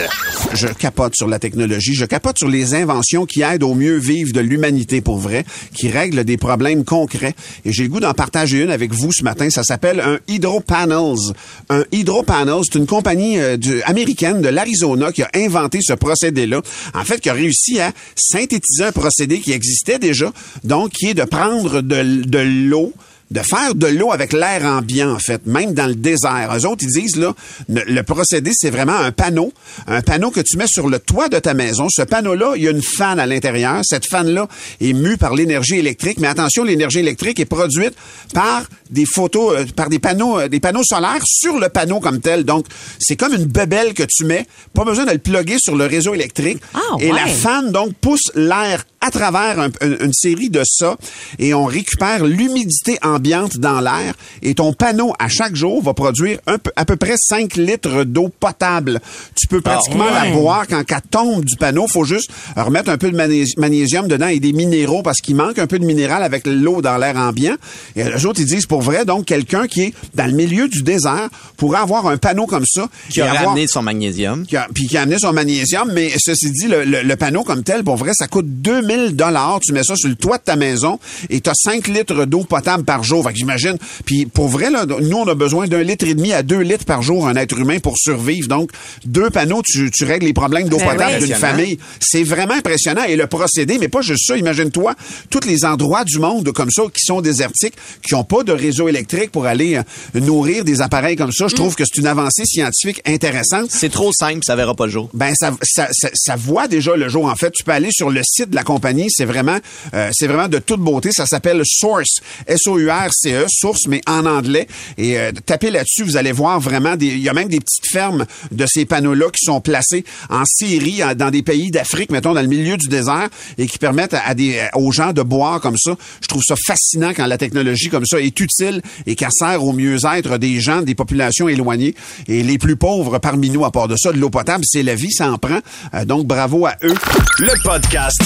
[0.52, 4.32] Je capote sur la technologie, je capote sur les inventions qui aident au mieux vivre
[4.32, 7.34] de l'humanité pour vrai, qui règlent des problèmes concrets.
[7.64, 9.48] Et j'ai le goût d'en partager une avec vous ce matin.
[9.50, 11.32] Ça s'appelle un HydroPanels.
[11.68, 16.62] Un HydroPanels, c'est une compagnie euh, du- américaine de l'Arizona qui a inventé ce procédé-là.
[16.94, 20.32] En fait, qui a réussi à synthétiser un procédé qui existait déjà,
[20.64, 22.92] donc qui est de prendre de, de l'eau
[23.30, 26.52] de faire de l'eau avec l'air ambiant, en fait, même dans le désert.
[26.56, 27.32] Eux autres, ils disent, là,
[27.68, 29.52] le, procédé, c'est vraiment un panneau,
[29.86, 31.86] un panneau que tu mets sur le toit de ta maison.
[31.90, 33.80] Ce panneau-là, il y a une fan à l'intérieur.
[33.84, 34.48] Cette fan-là
[34.80, 37.94] est mue par l'énergie électrique, mais attention, l'énergie électrique est produite
[38.34, 42.20] par des photos, euh, par des panneaux, euh, des panneaux solaires sur le panneau comme
[42.20, 42.44] tel.
[42.44, 42.66] Donc,
[42.98, 44.46] c'est comme une bebelle que tu mets.
[44.74, 46.58] Pas besoin de le plugger sur le réseau électrique.
[46.74, 50.96] Ah, Et la fan, donc, pousse l'air à travers un- une, une série de ça
[51.38, 56.38] et on récupère l'humidité ambiante dans l'air et ton panneau à chaque jour va produire
[56.46, 59.00] un peu- à peu près 5 litres d'eau potable.
[59.34, 60.28] Tu peux pratiquement ouais.
[60.28, 61.86] la boire quand elle tombe du panneau.
[61.88, 65.58] faut juste remettre un peu de magnés- magnésium dedans et des minéraux parce qu'il manque
[65.58, 67.56] un peu de minéral avec l'eau dans l'air ambiant.
[67.96, 70.82] Et les autres, ils disent pour vrai, donc quelqu'un qui est dans le milieu du
[70.82, 72.88] désert pourrait avoir un panneau comme ça.
[73.08, 74.44] Qui a ramené son magnésium.
[74.46, 77.44] qui a, puis qui a amené son magnésium, mais ceci dit, le, le- le panneau
[77.44, 79.60] comme tel, pour vrai, ça coûte 2000 dollars.
[79.64, 80.98] Tu mets ça sur le toit de ta maison
[81.28, 83.24] et tu as 5 litres d'eau potable par jour.
[83.24, 83.76] Fait que j'imagine.
[84.04, 86.84] Puis pour vrai, là, nous, on a besoin d'un litre et demi à deux litres
[86.84, 88.48] par jour, un être humain, pour survivre.
[88.48, 88.70] Donc,
[89.04, 91.26] deux panneaux, tu, tu règles les problèmes d'eau Ben potable oui.
[91.26, 91.78] d'une famille.
[92.00, 93.04] C'est vraiment impressionnant.
[93.04, 94.94] Et le procédé, mais pas juste ça, imagine-toi,
[95.30, 98.88] tous les endroits du monde comme ça qui sont désertiques, qui n'ont pas de réseau
[98.88, 101.48] électrique pour aller euh, nourrir des appareils comme ça.
[101.48, 103.70] Je trouve que c'est une avancée scientifique intéressante.
[103.70, 105.10] C'est trop simple, ça verra pas le jour.
[105.14, 107.26] Ben ça, ça, ça, ça voit déjà le jour.
[107.26, 108.79] En fait, tu peux aller sur le site de la compagnie.
[109.10, 109.58] C'est vraiment,
[109.94, 111.10] euh, c'est vraiment de toute beauté.
[111.12, 112.16] Ça s'appelle Source,
[112.46, 114.66] S-O-U-R-C-E, Source, mais en anglais.
[114.98, 117.06] Et euh, tapez là-dessus, vous allez voir vraiment des.
[117.06, 121.02] Il y a même des petites fermes de ces panneaux-là qui sont placés en série
[121.02, 124.34] en- dans des pays d'Afrique, mettons dans le milieu du désert, et qui permettent à,
[124.34, 125.96] des aux gens de boire comme ça.
[126.22, 129.72] Je trouve ça fascinant quand la technologie comme ça est utile et qu'elle sert au
[129.72, 131.94] mieux-être des gens, des populations éloignées
[132.28, 133.64] et les plus pauvres parmi nous.
[133.64, 135.58] À part de ça, de l'eau potable, c'est la vie, ça en prend.
[135.94, 136.94] Euh, donc bravo à eux.
[137.38, 138.20] Le podcast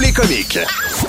[0.00, 0.58] Les comiques?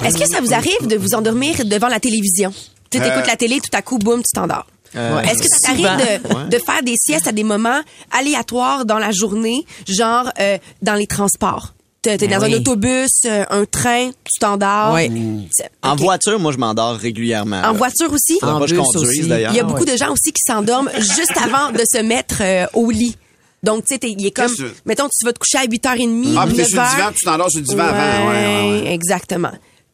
[0.03, 2.51] Est-ce que ça vous arrive de vous endormir devant la télévision?
[2.89, 4.65] Tu sais, t'écoutes la télé, tout à coup, boum, tu t'endors.
[4.93, 7.79] Est-ce que ça t'arrive de, de faire des siestes à des moments
[8.11, 11.73] aléatoires dans la journée, genre euh, dans les transports?
[12.01, 12.53] T'es Ben dans oui.
[12.53, 14.93] un autobus, euh, un train, tu t'endors.
[14.93, 15.47] Oui.
[15.83, 17.61] En voiture, moi, je m'endors régulièrement.
[17.63, 18.39] En voiture aussi?
[18.41, 19.27] En pas je conduise, aussi.
[19.27, 19.51] d'ailleurs.
[19.53, 19.91] Il y a Ah, beaucoup ouais.
[19.93, 23.15] de gens aussi qui s'endorment juste avant de se mettre euh, au lit.
[23.63, 24.51] Donc, tu sais, t'es- il est comme,
[24.85, 26.95] mettons, tu vas te coucher à 8h30, Ah, puis t'es sur le 9h.
[26.95, 28.29] divan, tu t'endors sur le divan avant.
[28.29, 28.93] Ouais, ouais, ouais.
[28.93, 29.51] exactement.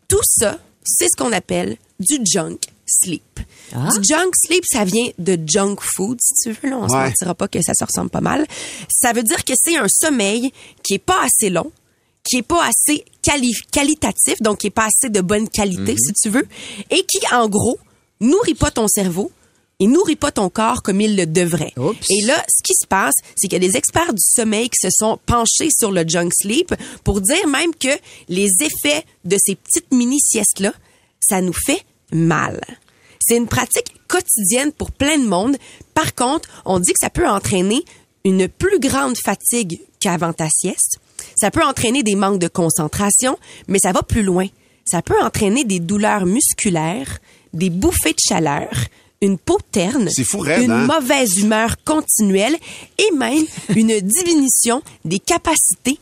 [0.07, 3.39] Tout ça, c'est ce qu'on appelle du junk sleep.
[3.75, 3.89] Ah.
[3.97, 6.69] Du junk sleep, ça vient de junk food, si tu veux.
[6.69, 7.07] Là, on se Ouais.
[7.07, 8.45] mentira pas que ça se ressemble pas mal.
[8.89, 10.51] Ça veut dire que c'est un sommeil
[10.83, 11.69] qui est pas assez long,
[12.23, 15.97] qui est pas assez quali- qualitatif, donc qui est pas assez de bonne qualité, Mhm.
[15.97, 16.47] si tu veux,
[16.89, 17.77] et qui, en gros,
[18.21, 19.31] nourrit pas ton cerveau,
[19.79, 21.73] il nourrit pas ton corps comme il le devrait.
[21.77, 22.09] Oups.
[22.09, 24.79] Et là, ce qui se passe, c'est qu'il y a des experts du sommeil qui
[24.81, 27.95] se sont penchés sur le junk sleep pour dire même que
[28.27, 30.73] les effets de ces petites mini-siestes-là,
[31.19, 32.59] ça nous fait mal.
[33.19, 35.57] C'est une pratique quotidienne pour plein de monde.
[35.93, 37.83] Par contre, on dit que ça peut entraîner
[38.23, 40.99] une plus grande fatigue qu'avant ta sieste.
[41.35, 43.37] Ça peut entraîner des manques de concentration,
[43.67, 44.47] mais ça va plus loin.
[44.85, 47.19] Ça peut entraîner des douleurs musculaires,
[47.53, 48.69] des bouffées de chaleur,
[49.21, 50.85] une peau terne, C'est fou raide, une hein?
[50.85, 52.55] mauvaise humeur continuelle
[52.97, 55.99] et même une diminution des capacités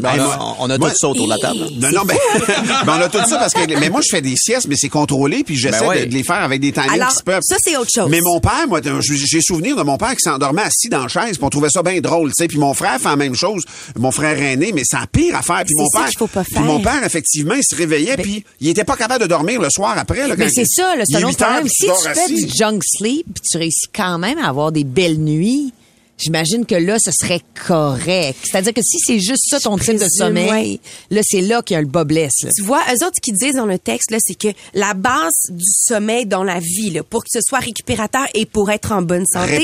[0.00, 1.60] Ben, on, a, on a moi- tout ça autour de la table.
[1.64, 1.68] hein.
[1.80, 2.16] Non, non, ben,
[2.86, 4.88] ben, on a tout ça parce que, mais moi, je fais des siestes, mais c'est
[4.88, 6.00] contrôlé, puis j'essaie Ben ouais.
[6.06, 7.42] de, de les faire avec des timings Alors, qui se peuvent.
[7.42, 8.08] ça, c'est autre chose.
[8.10, 11.36] Mais mon père, moi, j'ai souvenir de mon père qui s'endormait assis dans la chaise,
[11.36, 12.48] puis on trouvait ça bien drôle, tu sais.
[12.48, 13.64] Puis mon frère fait la même chose,
[13.98, 15.62] mon frère aîné, mais c'est la pire affaire.
[15.64, 16.62] Puis C'est mon père, faut pas puis faire.
[16.62, 19.96] mon père, effectivement, il se réveillait, puis il était pas capable de dormir le soir
[19.96, 20.26] après.
[20.28, 21.62] Là, Mais c'est ça, c'est un autre problème.
[21.64, 24.84] puis Si tu fais du junk sleep, puis tu réussis quand même à avoir des
[24.84, 25.72] belles nuits,
[26.18, 28.38] j'imagine que là, ce serait correct.
[28.42, 30.80] C'est-à-dire que si c'est juste ça ton type de sommeil, ouais.
[31.10, 32.42] là, c'est là qu'il y a le bas blesse.
[32.42, 32.50] là.
[32.54, 35.34] Tu vois, eux autres, ce qu'ils disent dans le texte, là, c'est que la base
[35.50, 39.02] du sommeil dans la vie, là, pour que ce soit récupérateur et pour être en
[39.02, 39.62] bonne santé,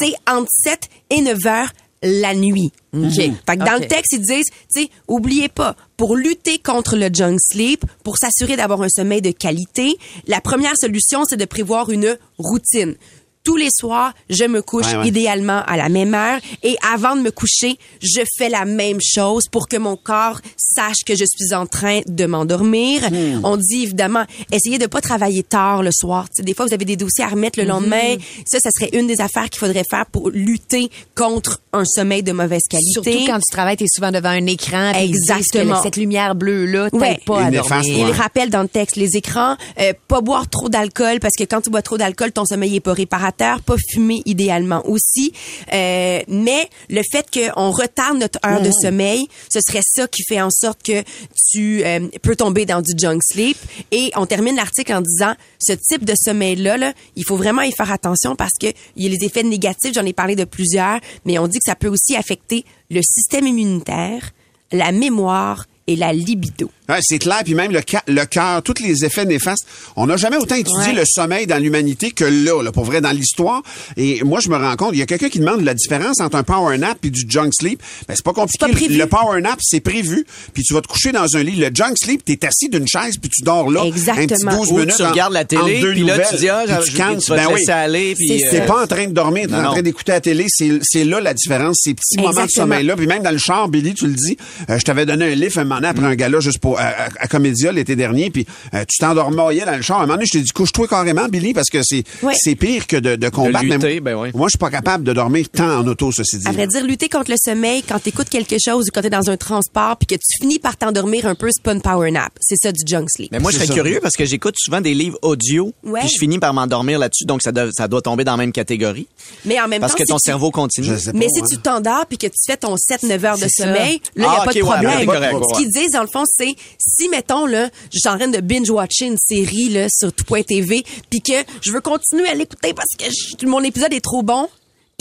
[0.00, 2.72] c'est entre 7 et 9 heures la nuit.
[2.94, 3.14] OK.
[3.14, 7.08] Fait que dans le texte, ils disent, tu sais, oubliez pas, pour lutter contre le
[7.12, 11.90] junk sleep, pour s'assurer d'avoir un sommeil de qualité, la première solution, c'est de prévoir
[11.90, 12.96] une routine.
[13.44, 15.08] Tous les soirs, je me couche Ouais, ouais.
[15.08, 19.48] idéalement à la même heure et avant de me coucher, je fais la même chose
[19.50, 23.02] pour que mon corps sache que je suis en train de m'endormir.
[23.10, 23.40] Hmm.
[23.44, 26.26] On dit évidemment, essayez de pas travailler tard le soir.
[26.28, 28.16] Tu sais, des fois, vous avez des dossiers à remettre le lendemain.
[28.46, 32.32] Ça, ça serait une des affaires qu'il faudrait faire pour lutter contre un sommeil de
[32.32, 32.92] mauvaise qualité.
[32.92, 34.92] Surtout quand tu travailles, tu es souvent devant un écran.
[34.92, 35.82] disent que Exactement.
[35.82, 37.20] cette lumière bleue-là Ouais.
[37.26, 37.80] pas Et à.
[37.84, 41.60] Il rappelle dans le texte les écrans, euh, pas boire trop d'alcool parce que quand
[41.60, 45.32] tu bois trop d'alcool, ton sommeil est pas réparateur, pas fumer idéalement aussi.
[45.72, 50.40] Euh, mais le fait qu'on retarde notre heure de sommeil, ce serait ça qui fait
[50.40, 51.02] en sorte que
[51.50, 53.56] tu euh, peux tomber dans du junk sleep.
[53.90, 57.72] Et on termine l'article en disant, ce type de sommeil-là, là, il faut vraiment y
[57.72, 58.66] faire attention parce que
[58.96, 61.64] il y a les effets négatifs, j'en ai parlé de plusieurs, mais on dit que
[61.66, 64.32] ça peut aussi affecter le système immunitaire,
[64.70, 66.70] la mémoire et la libido.
[66.88, 69.64] Ouais, c'est clair, puis même le, cœur, tous les effets néfastes.
[69.96, 70.92] On n'a jamais autant étudié Ouais.
[70.92, 73.62] le sommeil dans l'humanité que là, là, pour vrai, dans l'histoire.
[73.96, 76.36] Et moi, je me rends compte, il y a quelqu'un qui demande la différence entre
[76.36, 77.80] un power nap et du junk sleep.
[78.08, 78.66] Ben, c'est pas compliqué.
[78.66, 78.94] Pas.
[78.94, 81.56] Le power nap, c'est prévu, puis tu vas te coucher dans un lit.
[81.56, 83.84] Le junk sleep, t'es assis d'une chaise, puis tu dors là.
[83.84, 84.22] Exactement.
[84.22, 84.94] Un petit 12 Ou minutes.
[84.96, 86.96] tu en- regardes la télé, puis là, tu dis, ah, puis tu
[87.30, 87.70] vas Ben te oui.
[87.70, 90.20] aller, puis, C'est euh, T'es pas en train de dormir, t'es en train d'écouter la
[90.20, 90.46] télé.
[90.48, 92.96] C'est là la différence, ces petits moments de sommeil-là.
[92.96, 94.36] Puis même dans le char, Billy, tu le dis,
[94.68, 96.82] euh, je t'avais donné un livre un moment donné après un gala juste pour à,
[96.84, 99.98] à- à Comédia l'été dernier, puis euh, tu t'endormoyais dans le char.
[99.98, 102.04] À un moment donné, je t'ai dit couche-toi carrément, Billy, parce que c'est
[102.34, 103.64] c'est pire que de, de combattre.
[103.64, 104.30] lutter, Mais ben oui.
[104.34, 106.46] Moi, je suis pas capable de dormir tant en auto, ceci dit.
[106.48, 109.30] À vrai dire, lutter contre le sommeil quand t'écoutes quelque chose ou quand t'es dans
[109.30, 112.30] un transport puis que tu finis par t'endormir un peu, c'est pas une power nap.
[112.40, 113.30] C'est ça du junk sleep.
[113.32, 116.00] Mais moi, je serais curieux parce que j'écoute souvent des livres audio, Ouais.
[116.00, 118.52] puis je finis par m'endormir là-dessus, donc ça doit, ça doit tomber dans la même
[118.52, 119.06] catégorie.
[119.44, 120.88] Mais en même Parce temps, que si ton tu- cerveau continue.
[120.88, 121.44] Pas, Mais si hein.
[121.50, 123.64] tu t'endors puis que tu fais ton 7-9 heures de ça.
[123.64, 125.08] sommeil, là, il n'y a Ah, pas de problème.
[125.08, 125.61] ouais.
[125.62, 129.18] Qu'ils disent, dans le fond, c'est si, mettons, là, je suis train de binge-watcher une
[129.18, 133.60] série là, sur tout.tv puis que je veux continuer à l'écouter parce que je- mon
[133.62, 134.48] épisode est trop bon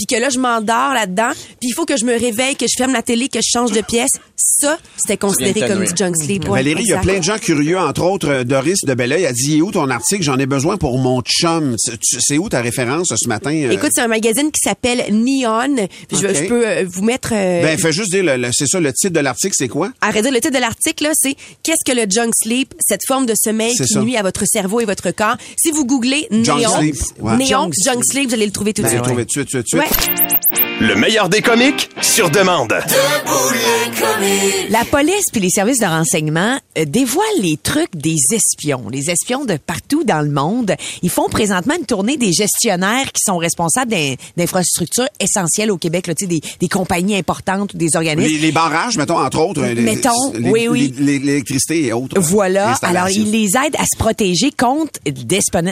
[0.06, 2.76] puis que là, je m'endors là-dedans puis il faut que je me réveille, que je
[2.78, 6.44] ferme la télé, que je change de pièce, ça, c'était considéré comme du junk sleep.
[6.46, 9.26] ouais, Valérie, il y a plein de gens curieux, entre autres euh, Doris de Belleuil
[9.26, 10.24] a dit, il est où ton article?
[10.24, 11.76] J'en ai besoin pour mon chum.
[12.02, 13.52] C'est- où ta référence ce matin?
[13.54, 13.72] euh?
[13.72, 15.76] Écoute, c'est un magazine qui s'appelle Neon.
[16.08, 17.30] Puis je, peux euh, vous mettre...
[17.34, 19.92] euh, ben, fais juste dire, le- le- c'est ça, le titre de l'article, c'est quoi?
[20.12, 22.74] Dire, le titre de l'article, là, c'est Qu'est-ce que le junk sleep?
[22.88, 24.02] Cette forme de sommeil qui ça.
[24.02, 25.36] nuit à votre cerveau et votre corps.
[25.58, 26.96] Si vous googlez Junk néon, sleep.
[27.20, 27.38] Ouais.
[27.38, 29.04] néon, Junk junk sleep, vous allez le trouver tout de Ben, suite.
[29.04, 29.82] trouvé tout de suite, tout de suite.
[29.82, 29.88] Ouais.
[30.80, 32.74] Le meilleur des comiques sur demande.
[34.70, 39.46] La police puis les services de renseignement euh, dévoilent les trucs des espions, les espions
[39.46, 40.74] de partout dans le monde.
[41.04, 46.08] Ils font présentement une tournée des gestionnaires qui sont responsables d'in- d'infrastructures essentielles au Québec,
[46.08, 48.34] là, tu sais, des, des compagnies importantes ou des organismes.
[48.34, 49.62] Les, les barrages, mettons, entre autres.
[49.64, 50.94] les- Mettons, les- oui, oui.
[50.98, 52.20] L'électricité et autres.
[52.20, 52.62] Voilà.
[52.82, 53.24] Alors, Installations.
[53.24, 55.00] il les aide à se protéger contre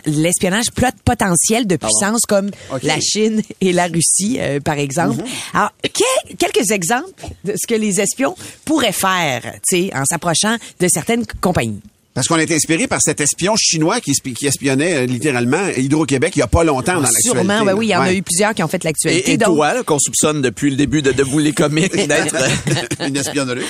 [0.05, 2.51] l'espionnage plot- potentiel de puissances comme
[2.83, 3.98] la Chine et la Russie,
[4.39, 5.23] euh, par exemple.
[5.53, 8.35] Alors, que- quelques exemples de ce que les espions
[8.65, 11.81] pourraient faire, tu sais, en s'approchant de certaines compagnies.
[12.19, 16.33] Parce qu'on est inspiré par cet espion chinois qui, espi- qui espionnait euh, littéralement Hydro-Québec
[16.35, 17.29] il y a pas longtemps dans l'actualité.
[17.29, 19.29] Sûrement, ben oui, il y en a eu plusieurs qui ont fait l'actualité.
[19.29, 22.35] Et, et Donc, toi, là, qu'on soupçonne depuis le début de Debout les comiques d'être...
[23.07, 23.61] Une espionnerie.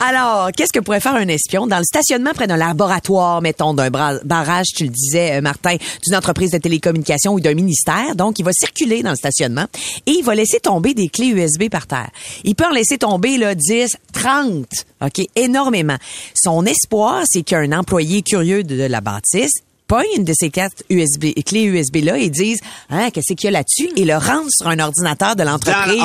[0.00, 3.90] Alors, qu'est-ce que pourrait faire un espion dans le stationnement près d'un laboratoire, mettons, d'un
[3.90, 8.16] barrage, tu le disais, euh, Martin, d'une entreprise de télécommunications ou d'un ministère?
[8.16, 9.66] Donc, il va circuler dans le stationnement
[10.06, 12.08] et il va laisser tomber des clés USB par terre.
[12.44, 14.64] Il peut en laisser tomber, là, 10, 30,
[15.02, 15.98] OK, énormément.
[16.34, 21.32] Son espoir, c'est qu'un employé curieux de la bâtisse pogne une de ces quatre USB,
[21.44, 23.88] clés USB là et disent hein qu'est-ce qu'il y a là-dessus?
[23.96, 26.02] Et le rentre sur un ordinateur de l'entreprise.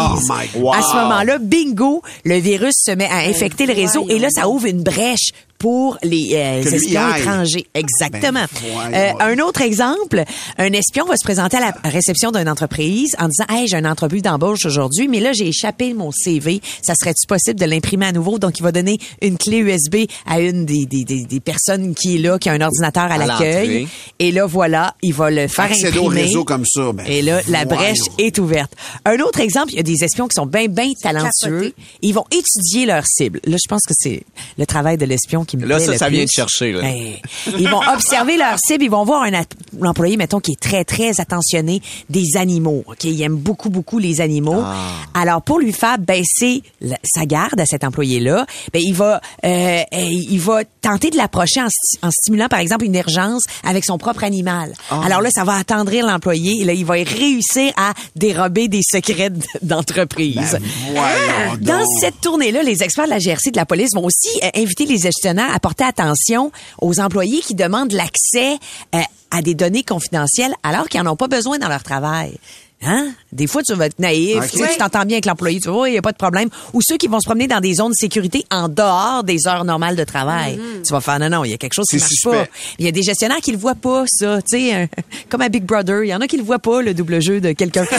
[0.58, 0.73] Oh.
[0.73, 4.47] À ce moment-là, bingo, le virus se met à infecter le réseau et là ça
[4.47, 5.32] ouvre une brèche
[5.63, 7.65] pour les euh, espions étrangers.
[7.73, 8.41] Exactement.
[8.41, 10.21] Ben, voyons Euh, un autre exemple,
[10.58, 13.86] un espion va se présenter à la réception d'une entreprise en disant "Hey, j'ai un
[13.89, 18.12] entrevue d'embauche aujourd'hui, mais là j'ai échappé mon CV, ça serait-tu possible de l'imprimer à
[18.12, 18.39] nouveau?
[18.39, 19.95] Donc il va donner une clé USB
[20.26, 23.13] à une des, des, des, des personnes qui est là, qui a un ordinateur à,
[23.13, 23.88] À l'accueil
[24.19, 26.06] et là voilà, il va le faire Accéder imprimer.
[26.06, 26.91] au réseau comme ça.
[26.91, 28.73] ben, Et là, la brèche est ouverte.
[29.06, 31.69] Un autre exemple, il y a des espions qui sont bien, bien talentueux.
[31.69, 31.73] capoté.
[32.02, 33.39] Ils vont étudier leur cible.
[33.45, 34.23] Là, je pense que c'est
[34.58, 36.82] le travail de l'espion qui me Là, plaît ça, le ça vient de chercher, là.
[36.82, 37.13] Ben,
[37.58, 38.84] ils vont observer leur cible.
[38.84, 39.44] Ils vont voir un
[39.86, 42.84] employé, mettons, qui est très, très attentionné des animaux.
[42.88, 43.04] OK?
[43.06, 44.62] Il aime beaucoup, beaucoup les animaux.
[44.63, 44.76] Ah.
[45.13, 46.63] Alors, pour lui faire baisser
[47.04, 51.62] sa garde à cet employé-là, ben, il va, euh, euh, il va tenter de l'approcher
[51.62, 54.74] en, sti- en stimulant, par exemple, une urgence avec son propre animal.
[54.89, 55.02] Ah.
[55.06, 56.62] Alors là, ça va attendrir l'employé.
[56.62, 60.58] Et là, il va réussir à dérober des secrets d'entreprise.
[60.92, 61.88] voyons Dans donc.
[62.00, 64.98] cette tournée-là, les experts de la GRC de la police vont aussi euh, inviter les
[64.98, 68.58] gestionnaires à porter attention aux employés qui demandent l'accès
[68.95, 68.99] euh,
[69.32, 72.38] à des données confidentielles alors qu'ils n'en ont pas besoin dans leur travail.
[72.86, 73.12] Hein?
[73.32, 75.89] Des fois, tu vas être naïf, tu sais, tu t'entends bien avec l'employé, tu vois,
[75.89, 76.50] il n'y a pas de problème.
[76.74, 79.63] Ou ceux qui vont se promener dans des zones de sécurité en dehors des heures
[79.65, 80.60] normales de travail.
[80.86, 82.30] Tu vas faire, non, non, il y a quelque chose qui marche suspect.
[82.32, 82.46] pas.
[82.80, 84.41] Il y a des gestionnaires qui le voient pas, ça.
[84.41, 84.88] Tu sais, un-
[85.30, 87.39] comme à Big Brother, il y en a qui le voient pas, le double jeu
[87.41, 87.86] de quelqu'un.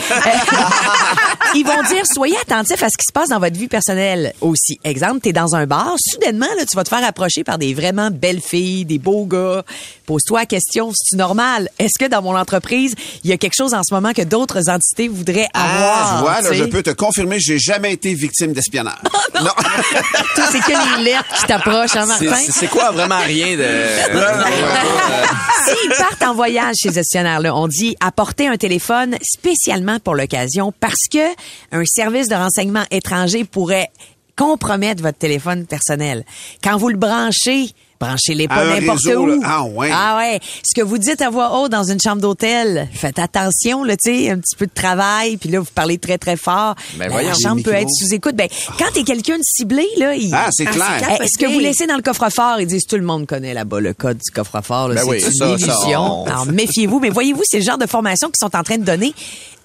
[1.56, 4.80] Ils vont dire, soyez attentifs à ce qui se passe dans votre vie personnelle aussi.
[4.82, 8.10] Exemple, t'es dans un bar, soudainement, là, tu vas te faire approcher par des vraiment
[8.10, 9.62] belles filles, des beaux gars.
[10.06, 11.68] Pose-toi la question, c'est normal?
[11.78, 14.68] Est-ce que dans mon entreprise, il y a quelque chose en ce moment que d'autres
[14.74, 16.16] entités voudraient avoir?
[16.16, 16.56] Tu vois, là, tu sais?
[16.56, 18.98] je peux te confirmer, j'ai jamais été victime d'espionnage.
[19.40, 19.50] non.
[20.50, 22.34] C'est que les lettres qui t'approchent, hein, Martin?
[22.46, 23.64] C'est c'est quoi vraiment rien de...
[25.64, 31.08] S'ils partent en voyage, ces gestionnaires-là, on dit apporter un téléphone spécialement pour l'occasion parce
[31.10, 31.32] que
[31.72, 33.88] un service de renseignement étranger pourrait
[34.36, 36.24] compromettre votre téléphone personnel.
[36.62, 37.70] Quand vous le branchez,
[38.04, 39.26] branchez-les pas n'importe où.
[39.26, 39.36] là.
[39.44, 39.90] Ah ouais.
[39.92, 40.40] Ah ouais.
[40.64, 44.12] Ce que vous dites à voix haute dans une chambre d'hôtel, faites attention, là, tu
[44.24, 46.74] sais, un petit peu de travail, puis là, vous parlez très, très fort.
[46.96, 47.34] Ben la voyons.
[47.34, 48.34] chambre Les peut être sous écoute.
[48.36, 50.32] Ben, quand t'es quelqu'un de ciblé, là, il...
[50.34, 51.00] Ah, c'est clair.
[51.00, 53.54] c'est Eh, ce que vous laissez dans le coffre-fort, ils disent tout le monde connaît
[53.54, 54.88] là-bas le code du coffre-fort.
[54.88, 56.22] Ben c'est oui, une ça, ça, illusion.
[56.22, 57.00] on- Alors méfiez-vous.
[57.00, 59.14] Mais voyez-vous, c'est le genre de formation qu'ils sont en train de donner.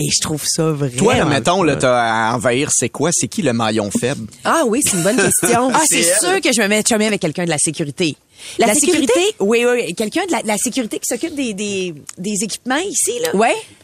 [0.01, 0.95] Et je trouve ça vraiment.
[0.97, 3.09] Toi, là, mettons, là, t'as à envahir, c'est quoi?
[3.13, 4.27] C'est qui le maillon faible?
[4.45, 5.69] Ah oui, c'est une bonne question.
[5.73, 8.15] Ah, c'est sûr que je me mets chummer avec quelqu'un de la sécurité.
[8.57, 9.19] La sécurité?
[9.41, 9.93] Oui, oui, oui.
[9.95, 13.38] Quelqu'un de la, la sécurité qui s'occupe des, des, des équipements ici, là?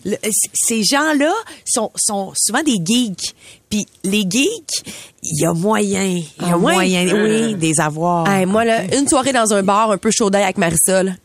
[0.05, 1.33] C- ces gens-là
[1.65, 3.35] sont, sont souvent des geeks.
[3.69, 4.83] Puis les geeks,
[5.23, 6.03] il y a moyen.
[6.05, 8.29] Il y a Ah moyen, oui, des avoirs.
[8.29, 11.17] Hey, moi, là, une soirée dans un bar un peu chaud d'ail avec Marisol.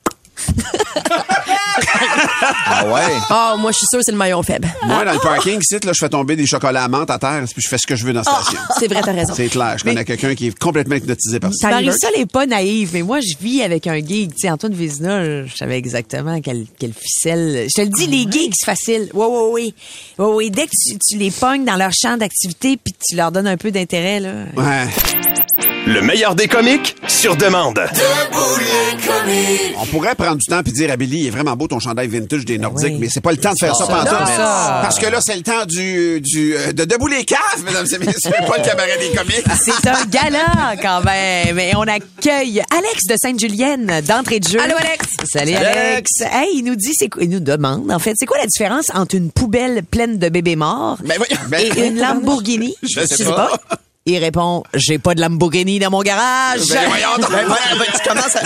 [2.67, 3.17] Ah ouais?
[3.29, 4.69] Ah, moi, je suis sûre que c'est le maillon faible.
[4.87, 7.43] Moi, dans le parking, ici, là, je fais tomber des chocolats à menthe à terre,
[7.45, 8.59] puis je fais ce que je veux dans la station.
[8.79, 9.35] C'est vrai, t'as raison.
[9.35, 11.71] C'est clair, je connais quelqu'un qui est complètement hypnotisé par ça.
[11.71, 14.31] Marisol est pas naïve, mais moi, je vis avec un geek.
[14.35, 17.67] Tu sais, Antoine Vézina, je savais exactement quelle, quelle ficelle.
[17.69, 19.09] Je te le dis, les geeks, c'est facile.
[19.15, 19.75] Oui, oui, oui.
[20.19, 20.51] Oui, oui.
[20.51, 23.57] Dès que tu, tu les pognes dans leur champ d'activité puis tu leur donnes un
[23.57, 24.31] peu d'intérêt, là.
[24.57, 24.89] Ouais.
[25.87, 27.81] Le meilleur des comiques sur demande.
[29.79, 32.07] On pourrait prendre du temps puis dire à Billy, il est vraiment beau ton chandail
[32.07, 32.99] vintage des Nordiques, Oui.
[33.01, 34.37] mais c'est pas le temps de faire ça, ça, pantoute.
[34.37, 37.99] Parce que là, c'est le temps du, du euh, de debout les caves, mesdames et
[37.99, 39.45] messieurs, pas le cabaret des comiques.
[39.65, 41.59] C'est un gala, quand même.
[41.59, 44.61] Et on accueille Alex de Sainte-Julienne d'entrée de jeu.
[44.61, 45.07] Allô, Alex.
[45.33, 46.11] Salut, Salut, Alex.
[46.21, 48.87] Hey, il nous dit, c'est quoi, il nous demande, en fait, c'est quoi la différence
[48.95, 51.19] entre une poubelle pleine de bébés morts Ben.
[51.49, 52.75] Ben, et une Lamborghini?
[52.83, 53.59] Je sais pas.
[54.11, 56.61] Il répond, j'ai pas de Lamborghini dans mon garage.
[56.69, 57.31] Ben voyons donc.
[57.31, 58.41] Ben, ben, ben, tu commences à...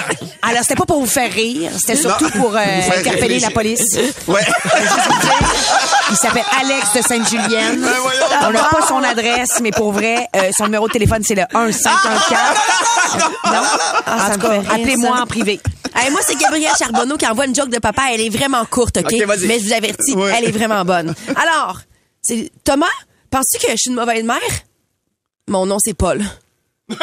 [0.47, 2.31] Alors, c'était pas pour vous faire rire, c'était surtout Non.
[2.33, 2.61] pour euh,
[2.99, 3.97] interpeller la police.
[4.27, 4.41] Ouais.
[6.11, 7.81] Il s'appelle Alex de Sainte-Julienne.
[7.81, 8.21] Ben voyons.
[8.49, 11.45] On n'a pas son adresse, mais pour vrai, euh, son numéro de téléphone, c'est le
[11.55, 12.41] 1514.
[13.47, 13.63] Non?
[14.07, 15.61] Ah, en tout cas, appelez-moi en privé.
[15.97, 18.03] Hey, moi, c'est Gabrielle Charbonneau qui envoie une joke de papa.
[18.13, 19.07] Elle est vraiment courte, OK?
[19.13, 19.47] OK, vas-y.
[19.47, 21.15] Mais je vous avertis, elle est vraiment bonne.
[21.37, 21.79] Alors,
[22.21, 22.87] c'est Thomas,
[23.31, 24.39] penses-tu que je suis une mauvaise mère?
[25.49, 26.23] Mon nom, c'est Paul.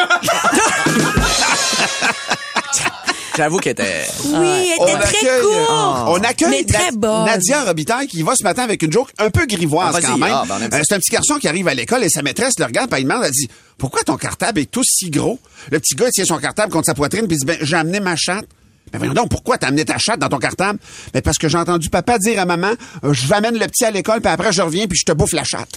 [3.38, 4.06] J'avoue qu'elle était...
[4.26, 5.70] Oui, elle On était très accueille, courte.
[5.70, 7.26] on accueille Mais très Na- bonne.
[7.26, 10.06] Nadia Robitaille qui va ce matin avec une joke un peu grivoise Ah, vas-y.
[10.12, 10.32] quand même.
[10.34, 10.78] Ah, ben, on aime ça.
[10.78, 13.00] Euh, c'est un petit garçon qui arrive à l'école et sa maîtresse le regarde, puis
[13.00, 15.40] elle demande, elle dit, pourquoi ton cartable est tout si gros?
[15.72, 17.78] Le petit gars il tient son cartable contre sa poitrine puis il dit, ben, j'ai
[17.78, 18.46] amené ma chatte.
[18.92, 20.80] Ben voyons donc, pourquoi t'as amené ta chatte dans ton cartable?
[21.14, 22.74] Ben parce que j'ai entendu papa dire à maman,
[23.06, 25.14] euh, je vais amener le petit à l'école, puis après je reviens, puis je te
[25.14, 25.70] bouffe la chatte.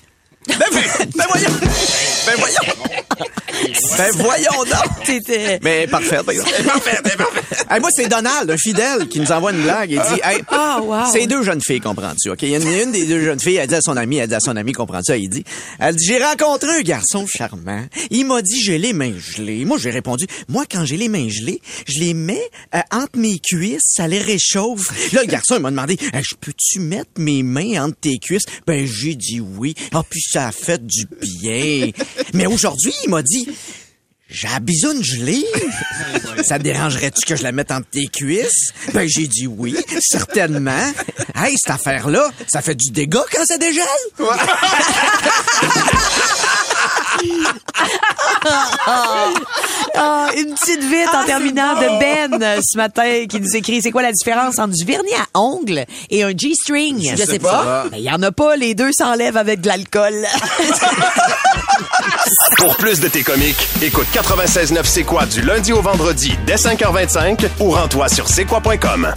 [0.47, 0.83] Ben, ben,
[1.17, 1.51] ben voyons!
[2.27, 2.75] Ben voyons!
[3.97, 5.05] Ben voyons donc!
[5.07, 6.51] T'étais- Mais parfait, par exemple.
[6.65, 7.41] parfait, parfait.
[7.71, 9.91] Hey, moi, c'est Donald, un fidèle, qui nous envoie une blague.
[9.93, 11.05] Il dit, hey, Ah, wow.
[11.13, 12.31] c'est deux jeunes filles, comprends-tu?
[12.31, 12.43] OK?
[12.43, 14.29] Il y en a une des deux jeunes filles, elle dit à son amie, elle
[14.29, 15.13] dit à son amie, comprends-tu?
[15.19, 15.45] Il dit,
[15.79, 17.85] elle dit, j'ai rencontré un garçon charmant.
[18.11, 19.65] Il m'a dit, j'ai les mains gelées.
[19.65, 23.39] Moi, j'ai répondu, moi, quand j'ai les mains gelées, je les mets euh, entre mes
[23.39, 25.13] cuisses, ça les réchauffe.
[25.13, 28.45] Là, le garçon, il m'a demandé, Hey, je peux-tu mettre mes mains entre tes cuisses?
[28.67, 29.75] Ben, j'ai dit oui.
[29.93, 31.91] Ah, puis ça a fait du bien.
[32.33, 33.47] Mais aujourd'hui, il m'a dit,
[34.29, 35.45] j'ai la bisoune gelée.
[36.43, 38.73] Ça dérangerait-tu que je la mette entre tes cuisses?
[38.93, 40.93] Ben, j'ai dit oui, certainement.
[41.37, 43.85] Hey, cette affaire-là, ça fait du dégât quand ça dégèle?
[49.97, 54.03] Ah, une petite vite en terminant de Ben ce matin qui nous écrit c'est quoi
[54.03, 57.15] la différence entre du vernis à ongles et un G-string?
[57.17, 57.87] Je sais pas.
[57.91, 60.15] Ben, il y en a pas les deux s'enlèvent avec de l'alcool
[62.59, 67.49] Pour plus de tes comiques, écoute 96.9 C'est quoi du lundi au vendredi dès 5h25
[67.61, 69.13] ou rends-toi sur c'est quoi.com.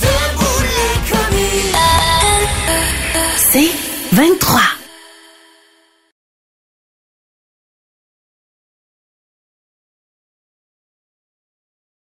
[3.52, 3.72] C'est
[4.12, 4.77] 23.